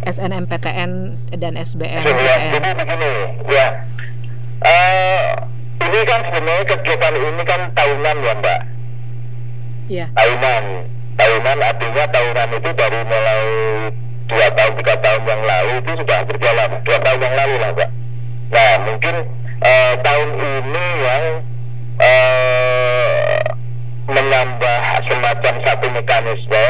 [0.00, 0.92] SNMPTN
[1.36, 3.12] dan SBM jadi begini,
[3.52, 3.68] ya.
[4.64, 5.28] Eh,
[5.90, 8.60] ini kan sebenarnya kegiatan ini kan tahunan ya, Mbak.
[9.90, 10.06] Iya.
[10.14, 10.64] tahunan
[11.18, 13.42] tahunan artinya tahunan itu dari mulai
[14.30, 17.90] dua tahun tiga tahun yang lalu itu sudah berjalan dua tahun yang lalu lah pak
[18.54, 19.14] nah mungkin
[19.66, 21.24] eh, tahun ini yang
[21.98, 23.42] eh,
[24.06, 24.80] menambah
[25.10, 26.66] semacam satu mekanisme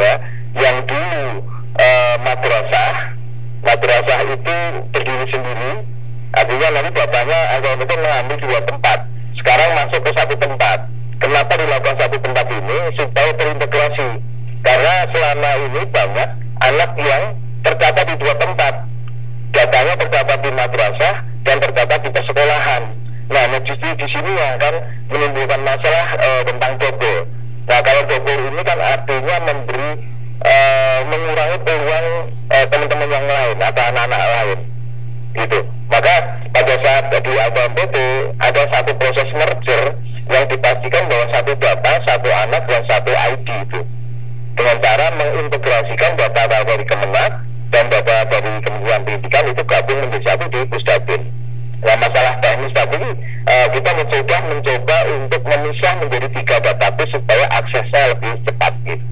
[0.00, 0.14] ya
[0.56, 1.44] yang dulu
[1.76, 2.94] eh, madrasah
[3.60, 4.56] madrasah itu
[4.96, 5.11] berdiri
[6.42, 8.98] artinya nanti datanya agak itu mengambil dua tempat
[9.38, 10.78] sekarang masuk ke satu tempat
[11.22, 14.08] Kenapa dilakukan satu tempat ini supaya terintegrasi?
[14.66, 16.28] Karena selama ini banyak
[16.58, 17.22] anak yang
[17.62, 18.74] tercatat di dua tempat.
[19.54, 21.14] Datanya tercatat di madrasah
[21.46, 22.82] dan tercatat di persekolahan.
[23.30, 24.74] Nah, justru di sini yang akan
[25.14, 27.20] menimbulkan masalah eh, tentang double.
[27.70, 29.90] Nah, kalau double ini kan artinya memberi
[30.42, 32.06] eh, mengurangi peluang
[32.50, 34.58] eh, teman-teman yang lain atau anak-anak lain
[35.38, 35.60] gitu.
[35.88, 36.14] Maka
[36.52, 37.96] pada saat di ABMPT
[38.40, 39.96] ada satu proses merger
[40.30, 43.80] yang dipastikan bahwa satu data, satu anak dan satu ID itu
[44.52, 47.32] dengan cara mengintegrasikan data dari Kemenak
[47.72, 51.22] dan data dari Kementerian Pendidikan itu gabung menjadi satu di Pusdatin.
[51.82, 53.00] Nah masalah teknis tadi
[53.48, 59.04] eh, kita mencoba mencoba untuk memisah menjadi tiga database supaya aksesnya lebih cepat gitu.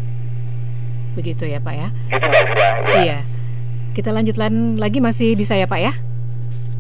[1.19, 1.89] Begitu ya Pak ya.
[2.15, 2.69] Gitu Mbak Fira.
[2.71, 3.01] Ya.
[3.03, 3.19] Iya.
[4.41, 5.93] Lanjutkan lagi masih bisa ya Pak ya?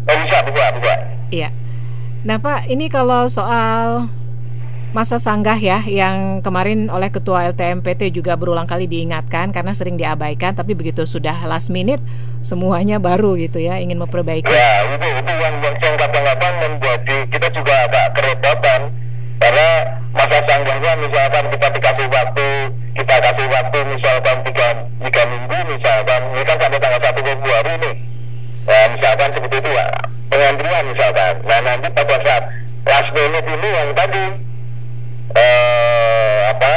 [0.09, 0.93] Oh, bisa, bisa, bisa.
[1.29, 1.53] Iya.
[2.25, 4.09] Nah Pak, ini kalau soal
[4.97, 10.57] masa sanggah ya yang kemarin oleh ketua LTMPT juga berulang kali diingatkan karena sering diabaikan
[10.57, 12.01] tapi begitu sudah last minute
[12.41, 14.49] semuanya baru gitu ya ingin memperbaiki.
[14.49, 18.81] Ya, itu itu yang yang yang kadang-kadang menjadi kita juga agak kerepotan
[19.37, 19.69] karena
[20.17, 22.49] masa sanggahnya misalkan kita dikasih waktu
[23.01, 24.67] kita kasih waktu misalkan tiga,
[25.01, 27.97] tiga minggu misalkan ini kan sampai tanggal satu Februari nih
[28.69, 29.87] nah misalkan seperti itu ya
[30.29, 32.45] pengantrian misalkan nah nanti pada saat
[32.85, 34.25] last minute ini yang tadi
[35.31, 36.75] eh apa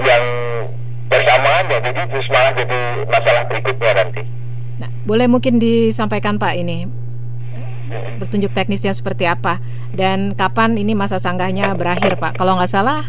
[0.00, 0.24] yang
[1.06, 4.22] bersamaan ya jadi terus malah jadi masalah berikutnya nanti
[4.80, 6.90] Nah, boleh mungkin disampaikan Pak ini
[8.20, 9.58] bertunjuk teknisnya seperti apa
[9.90, 12.38] dan kapan ini masa sanggahnya berakhir Pak?
[12.38, 13.02] Kalau nggak salah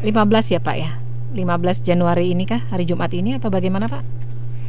[0.00, 0.08] 15
[0.52, 0.90] ya Pak ya?
[1.32, 1.44] 15
[1.84, 4.02] Januari ini kah hari Jumat ini atau bagaimana Pak?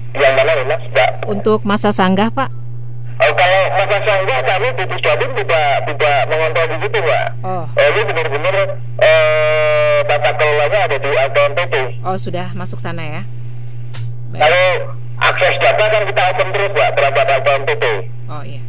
[0.09, 1.11] yang mana ya mas Mbak?
[1.27, 2.49] Untuk masa sanggah Pak?
[3.19, 7.27] Oh, kalau masa sanggah kami di Pusdatin tidak tidak mengontrol di situ, Pak.
[7.43, 8.55] Oh, Eh, ini benar-benar
[8.97, 11.75] eh, tata kelolanya ada di ATMPT.
[12.01, 13.21] oh sudah masuk sana ya?
[14.31, 14.39] Baik.
[14.39, 14.65] Kalau
[15.19, 17.85] akses data kan kita open terus, Pak, terhadap ATMPT.
[18.29, 18.61] Oh iya.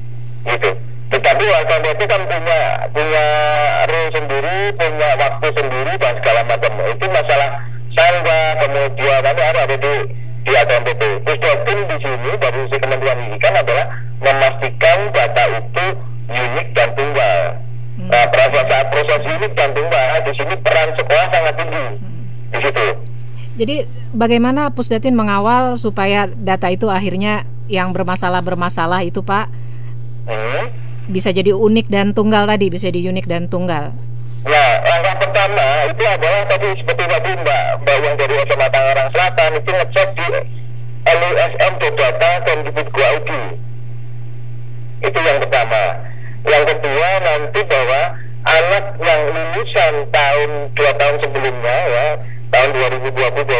[0.48, 0.70] Gitu.
[1.10, 2.60] Tetapi ATMPT kan punya
[2.94, 3.24] punya
[3.90, 6.72] rule sendiri, punya waktu sendiri dan segala macam.
[6.86, 7.50] Itu masalah
[7.92, 9.94] sanggah, kemudian nanti ada di
[10.50, 11.02] ATMPT.
[11.26, 13.86] Pusdatin di sini dari sisi Kementerian Pendidikan adalah
[14.22, 15.84] memastikan data itu
[16.30, 17.38] unik dan tunggal.
[18.00, 21.86] Nah, pada saat proses unik dan tunggal, di sini peran sekolah sangat tinggi.
[22.54, 22.86] Di situ.
[23.60, 23.84] Jadi
[24.16, 29.52] bagaimana Pusdatin mengawal supaya data itu akhirnya yang bermasalah-bermasalah itu Pak
[30.30, 30.70] Hmm.
[31.10, 33.90] bisa jadi unik dan tunggal tadi, bisa jadi unik dan tunggal.
[34.46, 39.50] Nah, langkah pertama itu adalah tadi seperti tadi Mbak, Mbak yang dari SMA Tangerang Selatan
[39.58, 40.26] itu ngecek di
[41.02, 43.30] LUSM.data dan di Bitgo ID.
[45.02, 45.82] Itu yang pertama.
[46.46, 48.00] Yang kedua nanti bahwa
[48.46, 52.06] anak yang lulusan tahun dua tahun sebelumnya ya
[52.50, 53.50] tahun 2020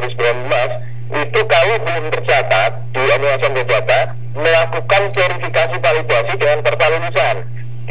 [1.50, 4.00] kalau belum tercatat di MUSN Data
[4.34, 6.92] melakukan verifikasi validasi dengan portal.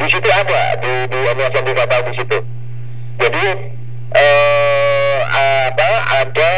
[0.00, 2.38] Di situ ada di di MUSN Data di situ.
[3.20, 3.44] Jadi
[4.16, 5.90] eh, apa
[6.24, 6.52] ada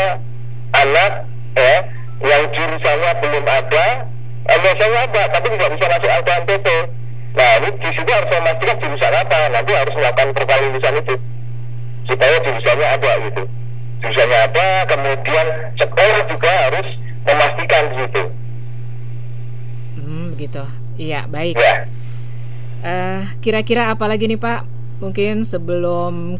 [0.78, 1.12] anak
[1.58, 1.74] ya
[2.22, 3.86] yang jurusannya belum ada,
[4.46, 6.68] MUSN ada tapi tidak bisa masuk LKMPT.
[7.32, 9.38] Nah ini di situ harus memastikan jurusan apa.
[9.50, 10.28] Nanti harus melakukan
[10.62, 11.14] lulusan itu
[12.06, 13.42] supaya jurusannya ada gitu.
[14.02, 15.46] Jurusannya ada, kemudian
[15.78, 16.88] sekolah juga harus
[17.22, 18.22] memastikan di situ.
[19.96, 20.62] Hmm, begitu.
[20.98, 21.54] Iya, baik.
[21.54, 21.86] Ya.
[22.82, 24.66] Eh, kira-kira apa lagi nih Pak?
[24.98, 26.34] Mungkin sebelum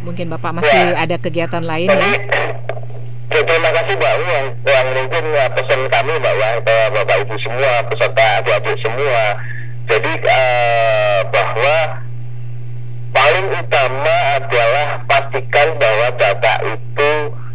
[0.00, 1.02] mungkin Bapak masih Ya.
[1.02, 2.20] ada kegiatan lain Jadi, ya?
[3.32, 7.34] ya, terima kasih Mbak yang, yang mungkin ya, pesan kami Mbak Wi ke Bapak Ibu
[7.42, 9.22] semua, peserta adik-adik semua.
[9.86, 11.76] Jadi eh, bahwa
[13.16, 17.10] paling utama adalah pastikan bahwa data itu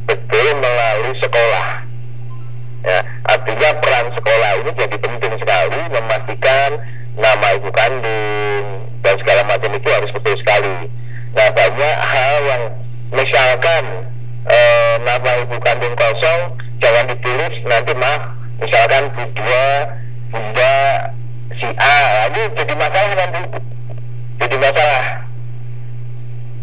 [0.10, 1.68] betul melalui sekolah.
[2.82, 2.98] Ya,
[3.30, 6.82] artinya peran sekolah ini jadi penting sekali memastikan
[7.14, 8.66] nama ibu kandung
[9.06, 10.90] dan segala macam itu harus betul sekali.
[11.38, 12.64] Nah banyak hal yang
[13.14, 13.84] misalkan
[14.50, 19.66] eh, nama ibu kandung kosong jangan ditulis nanti mah misalkan bunda
[20.34, 20.74] bunda
[21.54, 22.02] si A
[22.32, 23.42] Nah, jadi masalah nanti
[24.42, 25.31] jadi masalah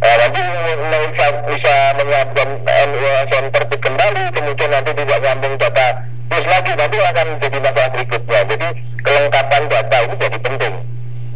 [0.08, 6.00] Eh, nanti bisa, bisa menyiapkan NUSN terbit kembali kemudian nanti tidak nyambung data
[6.32, 8.40] terus lagi nanti akan jadi masalah berikutnya.
[8.48, 8.68] Jadi
[9.04, 10.74] kelengkapan data itu jadi penting.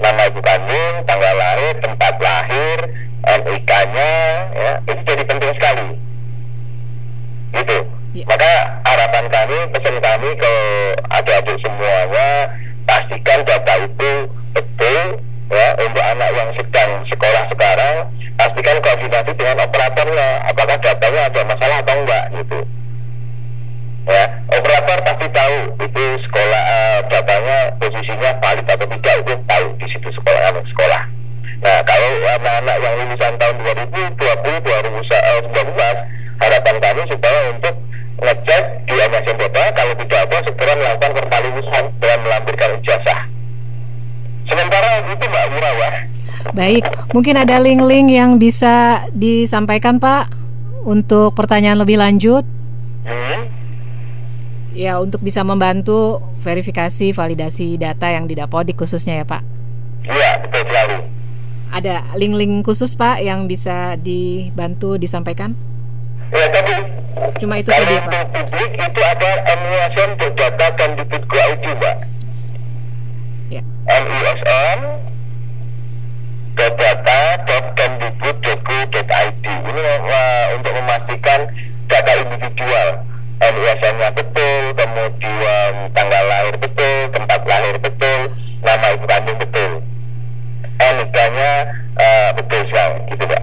[0.01, 2.79] Nama ibu kandung tanggal lahir tempat lahir
[3.29, 4.13] NIK-nya
[4.57, 5.89] ya itu jadi penting sekali.
[7.53, 7.79] Gitu.
[8.17, 8.25] Ya.
[8.29, 8.53] maka
[8.89, 10.55] harapan kami pesan kami ke
[11.13, 12.29] adik-adik semuanya
[12.89, 14.13] pastikan data itu
[14.57, 15.01] betul
[15.53, 17.97] ya untuk anak yang sedang sekolah sekarang
[18.43, 22.59] pastikan koordinasi dengan operatornya apakah datanya ada masalah atau enggak gitu.
[24.03, 29.87] Ya operator pasti tahu itu sekolah eh, datanya posisinya valid atau tidak itu tahu di
[29.95, 31.03] situ sekolah anak sekolah.
[31.63, 32.11] Nah kalau
[32.43, 37.75] anak-anak yang lulusan tahun 2020 2019 harapan kami supaya untuk
[38.27, 43.21] ngecek di MSN Data kalau tidak ada segera melakukan perpalulusan dan melampirkan ijazah
[44.51, 45.91] sementara itu Mbak Mira ya
[46.53, 46.85] Baik,
[47.17, 50.29] mungkin ada link-link yang bisa disampaikan Pak
[50.85, 52.45] untuk pertanyaan lebih lanjut.
[53.09, 53.41] hmm?
[54.73, 59.43] Ya, untuk bisa membantu verifikasi validasi data yang didapodik khususnya ya Pak.
[60.03, 60.97] iya betul sekali
[61.73, 65.57] Ada link-link khusus Pak yang bisa dibantu disampaikan?
[66.33, 66.75] ya tadi
[67.39, 68.29] Cuma itu tadi Pak.
[68.29, 71.97] publik itu ada MUSN data dan ID, Mbak.
[73.53, 73.63] Ya.
[76.57, 81.49] data.kemdikbud.go.id ini uh, untuk memastikan
[81.89, 83.01] data individual
[83.43, 88.31] MUSN-nya betul, kemudian tanggal lahir betul, tempat lahir betul,
[88.63, 89.83] nama ibu kandung betul,
[90.79, 91.67] NIK-nya
[91.99, 93.43] uh, betul sekali, gitu, Mbak.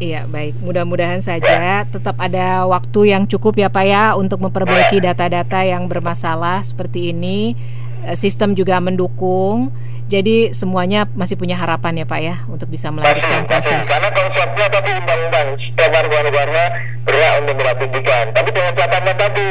[0.00, 0.58] Iya, baik.
[0.64, 6.66] Mudah-mudahan saja tetap ada waktu yang cukup ya Pak ya untuk memperbaiki data-data yang bermasalah
[6.66, 7.54] seperti ini.
[8.02, 9.70] Eh, Sistem juga mendukung.
[10.14, 13.82] Jadi semuanya masih punya harapan ya Pak ya untuk bisa melanjutkan proses.
[13.90, 16.64] Karena konsepnya tadi undang-undang setiap warga-negara
[17.02, 18.24] berhak untuk meratifikan.
[18.30, 19.48] Tapi dengan catatan tadi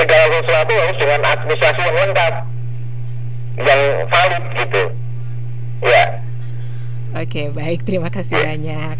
[0.00, 2.34] segala sesuatu harus dengan administrasi yang lengkap,
[3.60, 4.82] yang valid gitu.
[5.78, 6.04] Ya,
[7.16, 7.84] Oke, baik.
[7.84, 8.96] Terima kasih banyak.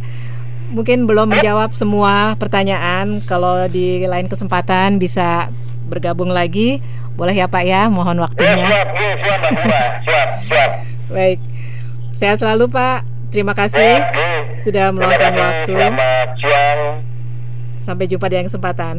[0.76, 3.24] Mungkin belum menjawab semua pertanyaan.
[3.24, 5.48] Kalau di lain kesempatan bisa
[5.88, 6.84] bergabung lagi,
[7.16, 7.88] boleh ya Pak ya.
[7.88, 8.68] Mohon ya waktunya.
[8.68, 9.82] siap, ya, siap, Mbak Mira.
[10.06, 10.70] siap, siap.
[11.08, 11.40] Baik.
[12.12, 13.04] Sehat selalu Pak.
[13.28, 15.72] Terima kasih Ya, sudah meluangkan waktu.
[15.76, 16.80] Selamat siang.
[17.84, 18.96] Sampai jumpa di lain kesempatan.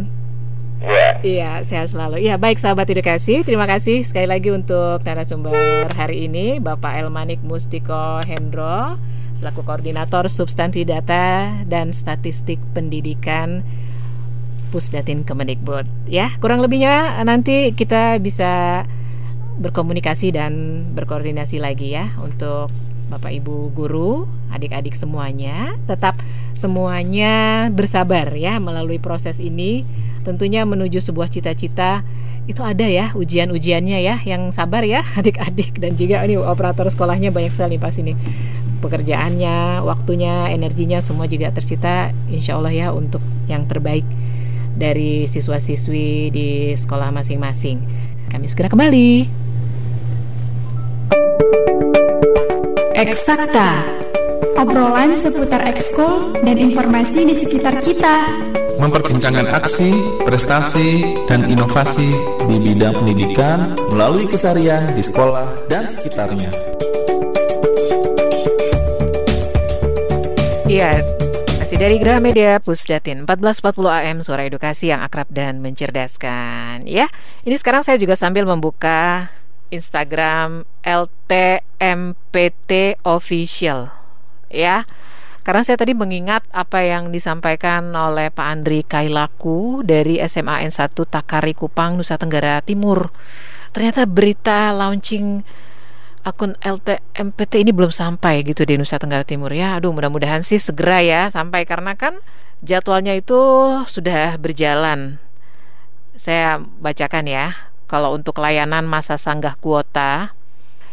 [0.80, 1.10] Ya.
[1.20, 2.24] Iya, sehat selalu.
[2.24, 3.44] Iya, baik sahabat edukasi.
[3.44, 8.96] Terima kasih sekali lagi untuk narasumber hari ini, Bapak Elmanik Mustiko Hendro,
[9.36, 13.60] selaku koordinator substansi data dan statistik pendidikan
[14.72, 15.84] Pusdatin Kemendikbud.
[16.08, 18.86] Ya, kurang lebihnya nanti kita bisa
[19.60, 22.72] berkomunikasi dan berkoordinasi lagi ya untuk
[23.10, 26.22] Bapak Ibu guru, adik-adik semuanya, tetap
[26.54, 29.82] semuanya bersabar ya melalui proses ini.
[30.22, 32.06] Tentunya menuju sebuah cita-cita
[32.46, 37.54] itu ada ya ujian-ujiannya ya yang sabar ya adik-adik dan juga ini operator sekolahnya banyak
[37.54, 38.14] sekali pas ini
[38.80, 43.20] pekerjaannya, waktunya, energinya semua juga tersita insya Allah ya untuk
[43.52, 44.08] yang terbaik
[44.80, 46.50] dari siswa-siswi di
[46.80, 47.84] sekolah masing-masing.
[48.32, 49.49] Kami segera kembali.
[53.00, 53.80] Eksakta.
[54.60, 58.28] Obrolan seputar ekskul dan informasi di sekitar kita.
[58.80, 59.92] memperbincangkan aksi,
[60.24, 62.16] prestasi, dan inovasi
[62.48, 66.48] di bidang pendidikan melalui kesarian di sekolah dan sekitarnya.
[70.70, 71.04] Iya,
[71.60, 77.10] masih dari Gramedia Pusdatin 1440 AM Suara Edukasi yang akrab dan mencerdaskan Ya,
[77.46, 79.34] ini sekarang saya juga sambil membuka
[79.70, 81.52] Instagram LTMPT
[83.06, 84.00] Official
[84.50, 84.90] Ya,
[85.46, 91.54] karena saya tadi mengingat apa yang disampaikan oleh Pak Andri Kailaku dari SMA N1 Takari
[91.54, 93.14] Kupang, Nusa Tenggara Timur.
[93.70, 95.46] Ternyata berita launching
[96.26, 99.78] akun LTMPT ini belum sampai gitu di Nusa Tenggara Timur ya.
[99.78, 102.18] Aduh, mudah-mudahan sih segera ya sampai karena kan
[102.66, 103.38] jadwalnya itu
[103.86, 105.22] sudah berjalan.
[106.18, 107.69] Saya bacakan ya.
[107.90, 110.38] Kalau untuk layanan masa sanggah kuota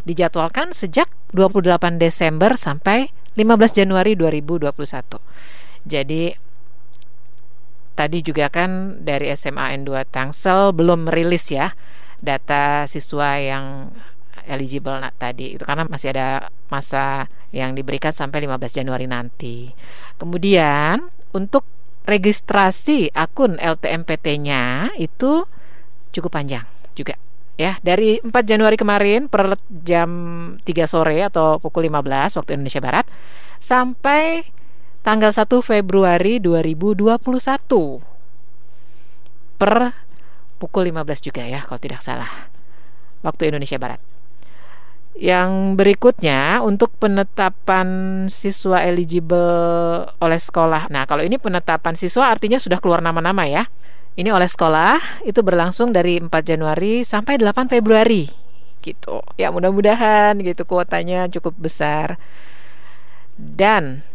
[0.09, 4.73] dijadwalkan sejak 28 Desember sampai 15 Januari 2021.
[5.85, 6.33] Jadi
[7.93, 11.77] tadi juga kan dari SMA N2 Tangsel belum merilis ya
[12.21, 13.93] data siswa yang
[14.47, 19.69] eligible nah, tadi itu karena masih ada masa yang diberikan sampai 15 Januari nanti.
[20.17, 21.69] Kemudian untuk
[22.07, 25.45] registrasi akun LTMPT-nya itu
[26.15, 26.65] cukup panjang
[26.97, 27.15] juga
[27.61, 30.11] ya dari 4 Januari kemarin per jam
[30.61, 33.05] 3 sore atau pukul 15 waktu Indonesia Barat
[33.61, 34.49] sampai
[35.05, 37.13] tanggal 1 Februari 2021
[39.57, 39.73] per
[40.57, 42.49] pukul 15 juga ya kalau tidak salah
[43.27, 43.99] waktu Indonesia Barat.
[45.17, 47.89] Yang berikutnya untuk penetapan
[48.29, 50.93] siswa eligible oleh sekolah.
[50.93, 53.65] Nah, kalau ini penetapan siswa artinya sudah keluar nama-nama ya.
[54.17, 58.25] Ini oleh sekolah itu berlangsung dari 4 Januari sampai 8 Februari
[58.81, 59.21] gitu.
[59.37, 62.17] Ya mudah-mudahan gitu kuotanya cukup besar.
[63.37, 64.07] Dan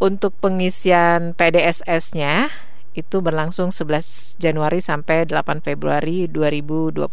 [0.00, 2.48] untuk pengisian PDSS-nya
[2.96, 7.04] itu berlangsung 11 Januari sampai 8 Februari 2021.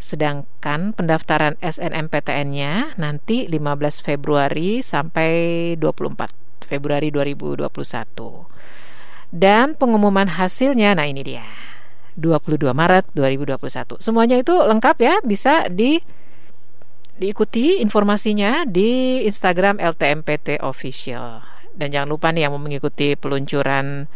[0.00, 6.30] Sedangkan pendaftaran SNMPTN-nya nanti 15 Februari sampai 24
[6.70, 7.66] Februari 2021.
[9.30, 11.46] Dan pengumuman hasilnya nah ini dia.
[12.18, 14.02] 22 Maret 2021.
[14.02, 16.02] Semuanya itu lengkap ya, bisa di
[17.20, 21.44] diikuti informasinya di Instagram LTMPT Official.
[21.76, 24.10] Dan jangan lupa nih yang mau mengikuti peluncuran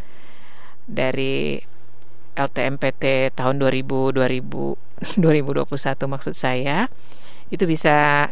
[0.84, 1.60] dari
[2.34, 6.90] LTMPT tahun 2000 2000 2021 maksud saya
[7.48, 8.28] itu bisa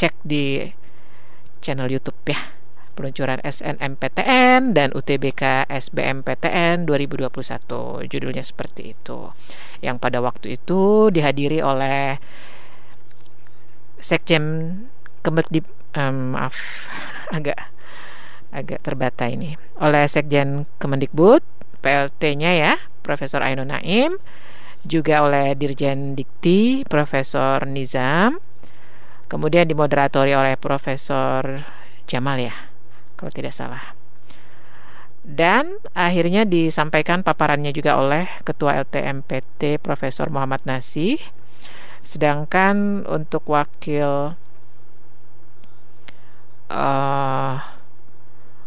[0.00, 0.72] cek di
[1.60, 2.53] channel YouTube ya
[2.94, 9.34] peluncuran SNMPTN dan UTBK SBMPTN 2021 judulnya seperti itu.
[9.82, 12.22] Yang pada waktu itu dihadiri oleh
[13.98, 14.86] Sekjen
[15.26, 15.66] Kemerdip
[15.98, 16.88] um, maaf
[17.36, 17.58] agak
[18.54, 19.58] agak terbata ini.
[19.82, 21.42] Oleh Sekjen Kemendikbud
[21.82, 24.16] PLT-nya ya Profesor Ainun Naim.
[24.84, 28.38] Juga oleh Dirjen Dikti Profesor Nizam.
[29.26, 31.64] Kemudian dimoderatori oleh Profesor
[32.04, 32.73] Jamal ya
[33.24, 33.96] kalau tidak salah.
[35.24, 41.16] Dan akhirnya disampaikan paparannya juga oleh Ketua LTMPT Profesor Muhammad Nasih.
[42.04, 44.36] Sedangkan untuk wakil
[46.68, 47.54] uh,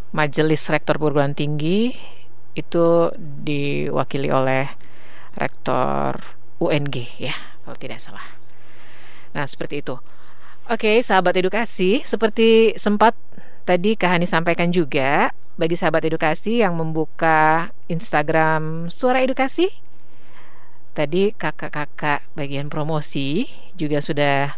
[0.10, 1.94] Majelis Rektor Perguruan Tinggi
[2.58, 4.66] itu diwakili oleh
[5.38, 6.18] Rektor
[6.58, 8.26] UNG ya, kalau tidak salah.
[9.38, 9.94] Nah, seperti itu.
[10.66, 13.14] Oke, sahabat edukasi, seperti sempat
[13.68, 19.68] tadi Kak Hani sampaikan juga bagi sahabat edukasi yang membuka Instagram Suara Edukasi.
[20.96, 24.56] Tadi kakak-kakak bagian promosi juga sudah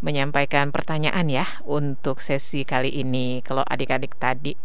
[0.00, 3.44] menyampaikan pertanyaan ya untuk sesi kali ini.
[3.44, 4.56] Kalau adik-adik tadi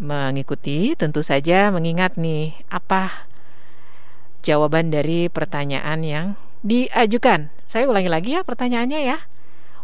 [0.00, 3.28] mengikuti, tentu saja mengingat nih apa
[4.40, 6.26] jawaban dari pertanyaan yang
[6.64, 7.52] diajukan.
[7.68, 9.20] Saya ulangi lagi ya pertanyaannya ya.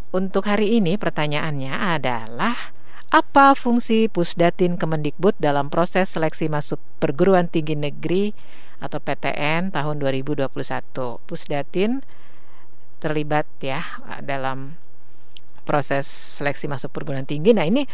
[0.09, 2.72] Untuk hari ini pertanyaannya adalah
[3.13, 8.33] apa fungsi Pusdatin Kemendikbud dalam proses seleksi masuk perguruan tinggi negeri
[8.81, 10.49] atau PTN tahun 2021?
[11.29, 12.01] Pusdatin
[12.97, 13.85] terlibat ya
[14.25, 14.81] dalam
[15.61, 17.53] proses seleksi masuk perguruan tinggi.
[17.53, 17.85] Nah, ini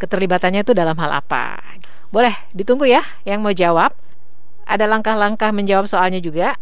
[0.00, 1.60] keterlibatannya itu dalam hal apa?
[2.08, 3.92] Boleh ditunggu ya yang mau jawab.
[4.64, 6.56] Ada langkah-langkah menjawab soalnya juga.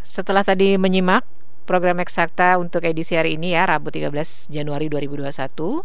[0.00, 1.28] Setelah tadi menyimak
[1.68, 5.84] program eksakta untuk edisi hari ini ya, Rabu 13 Januari 2021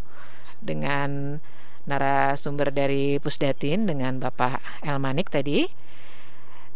[0.62, 1.40] dengan
[1.88, 5.66] narasumber dari Pusdatin dengan Bapak Elmanik tadi.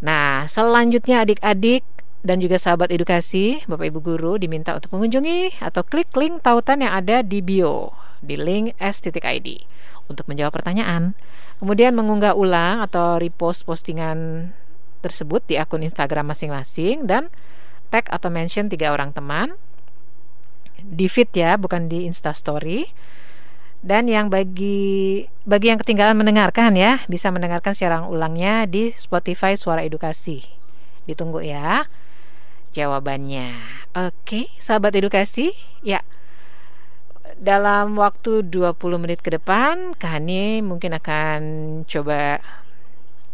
[0.02, 1.84] Nah, selanjutnya adik-adik
[2.22, 6.94] dan juga sahabat edukasi, Bapak Ibu guru diminta untuk mengunjungi atau klik link tautan yang
[6.94, 9.48] ada di bio di link s.id
[10.06, 11.18] untuk menjawab pertanyaan.
[11.58, 14.50] Kemudian mengunggah ulang atau repost postingan
[15.02, 17.34] tersebut di akun Instagram masing-masing dan
[17.90, 19.58] tag atau mention tiga orang teman
[20.82, 22.90] di feed ya, bukan di Insta Story.
[23.82, 29.82] Dan yang bagi bagi yang ketinggalan mendengarkan ya, bisa mendengarkan siaran ulangnya di Spotify Suara
[29.82, 30.46] Edukasi.
[31.10, 31.90] Ditunggu ya
[32.72, 33.52] jawabannya.
[33.92, 35.52] Oke, sahabat edukasi,
[35.84, 36.00] ya.
[37.42, 41.42] Dalam waktu 20 menit ke depan, Kahani mungkin akan
[41.90, 42.40] coba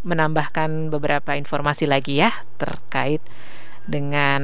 [0.07, 3.19] menambahkan beberapa informasi lagi ya terkait
[3.83, 4.41] dengan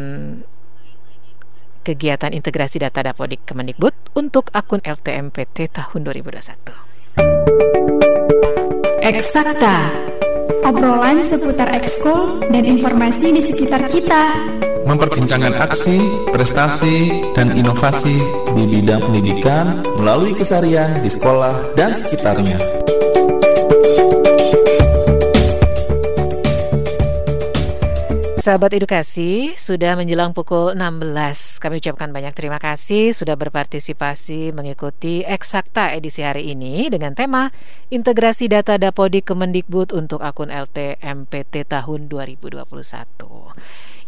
[1.84, 6.74] kegiatan integrasi data Dapodik Kemendikbud untuk akun LTMPT tahun 2021.
[9.04, 9.78] Eksakta
[10.64, 14.32] obrolan seputar ekskul dan informasi di sekitar kita.
[14.84, 18.20] Memperbincangkan aksi, prestasi, dan inovasi
[18.52, 22.83] di bidang pendidikan melalui kesarian di sekolah dan sekitarnya.
[28.44, 31.64] Sahabat edukasi, sudah menjelang pukul 16.
[31.64, 37.56] Kami ucapkan banyak terima kasih sudah berpartisipasi mengikuti Eksakta edisi hari ini dengan tema
[37.88, 42.68] Integrasi Data Dapodik Kemendikbud untuk akun LTMPT tahun 2021.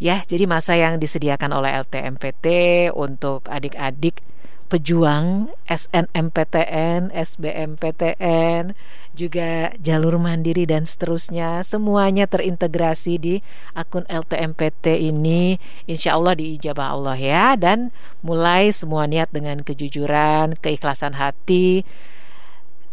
[0.04, 2.46] Ya, jadi masa yang disediakan oleh LTMPT
[2.92, 4.20] untuk adik-adik
[4.66, 8.74] pejuang SNMPTN, SBMPTN,
[9.14, 11.62] juga jalur mandiri dan seterusnya.
[11.62, 13.36] Semuanya terintegrasi di
[13.78, 15.62] akun LTMPT ini.
[15.86, 17.46] Insya Allah diijabah Allah ya.
[17.56, 17.94] Dan
[18.26, 21.86] mulai semua niat dengan kejujuran, keikhlasan hati.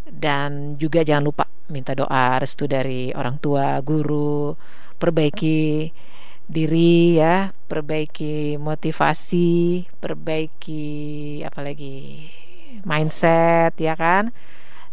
[0.07, 4.53] Dan juga jangan lupa minta doa restu dari orang tua, guru,
[5.01, 5.89] perbaiki
[6.53, 12.29] diri ya, perbaiki motivasi, perbaiki apalagi
[12.85, 14.31] mindset ya kan.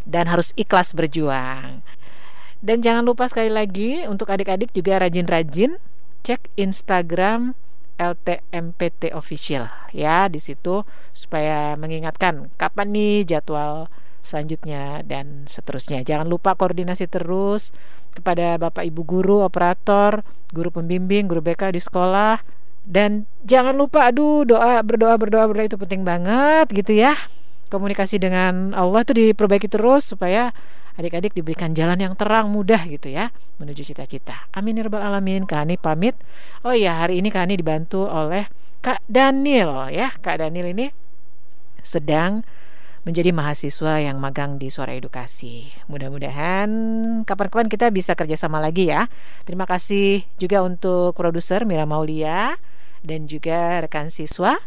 [0.07, 1.84] Dan harus ikhlas berjuang.
[2.64, 5.78] Dan jangan lupa sekali lagi untuk adik-adik juga rajin-rajin
[6.24, 7.55] cek Instagram
[7.99, 13.91] LTMPT official ya di situ supaya mengingatkan kapan nih jadwal
[14.30, 16.06] selanjutnya dan seterusnya.
[16.06, 17.74] Jangan lupa koordinasi terus
[18.14, 20.22] kepada Bapak Ibu guru, operator,
[20.54, 22.38] guru pembimbing, guru BK di sekolah
[22.90, 27.18] dan jangan lupa aduh doa berdoa berdoa berdoa itu penting banget gitu ya.
[27.70, 30.50] Komunikasi dengan Allah itu diperbaiki terus supaya
[30.98, 33.30] adik-adik diberikan jalan yang terang mudah gitu ya
[33.62, 34.50] menuju cita-cita.
[34.52, 35.46] Amin ya rabbal alamin.
[35.46, 36.18] Kani pamit.
[36.66, 38.50] Oh iya, hari ini Kani dibantu oleh
[38.82, 40.12] Kak Daniel ya.
[40.18, 40.90] Kak Daniel ini
[41.86, 42.44] sedang
[43.10, 45.66] menjadi mahasiswa yang magang di Suara Edukasi.
[45.89, 46.70] Mudah-mudahan
[47.26, 49.10] kapan-kapan kita bisa kerjasama lagi ya.
[49.49, 52.53] Terima kasih juga untuk produser Mira Maulia
[53.01, 54.62] dan juga rekan siswa.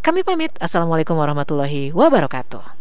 [0.00, 0.56] Kami pamit.
[0.56, 2.80] Assalamualaikum warahmatullahi wabarakatuh.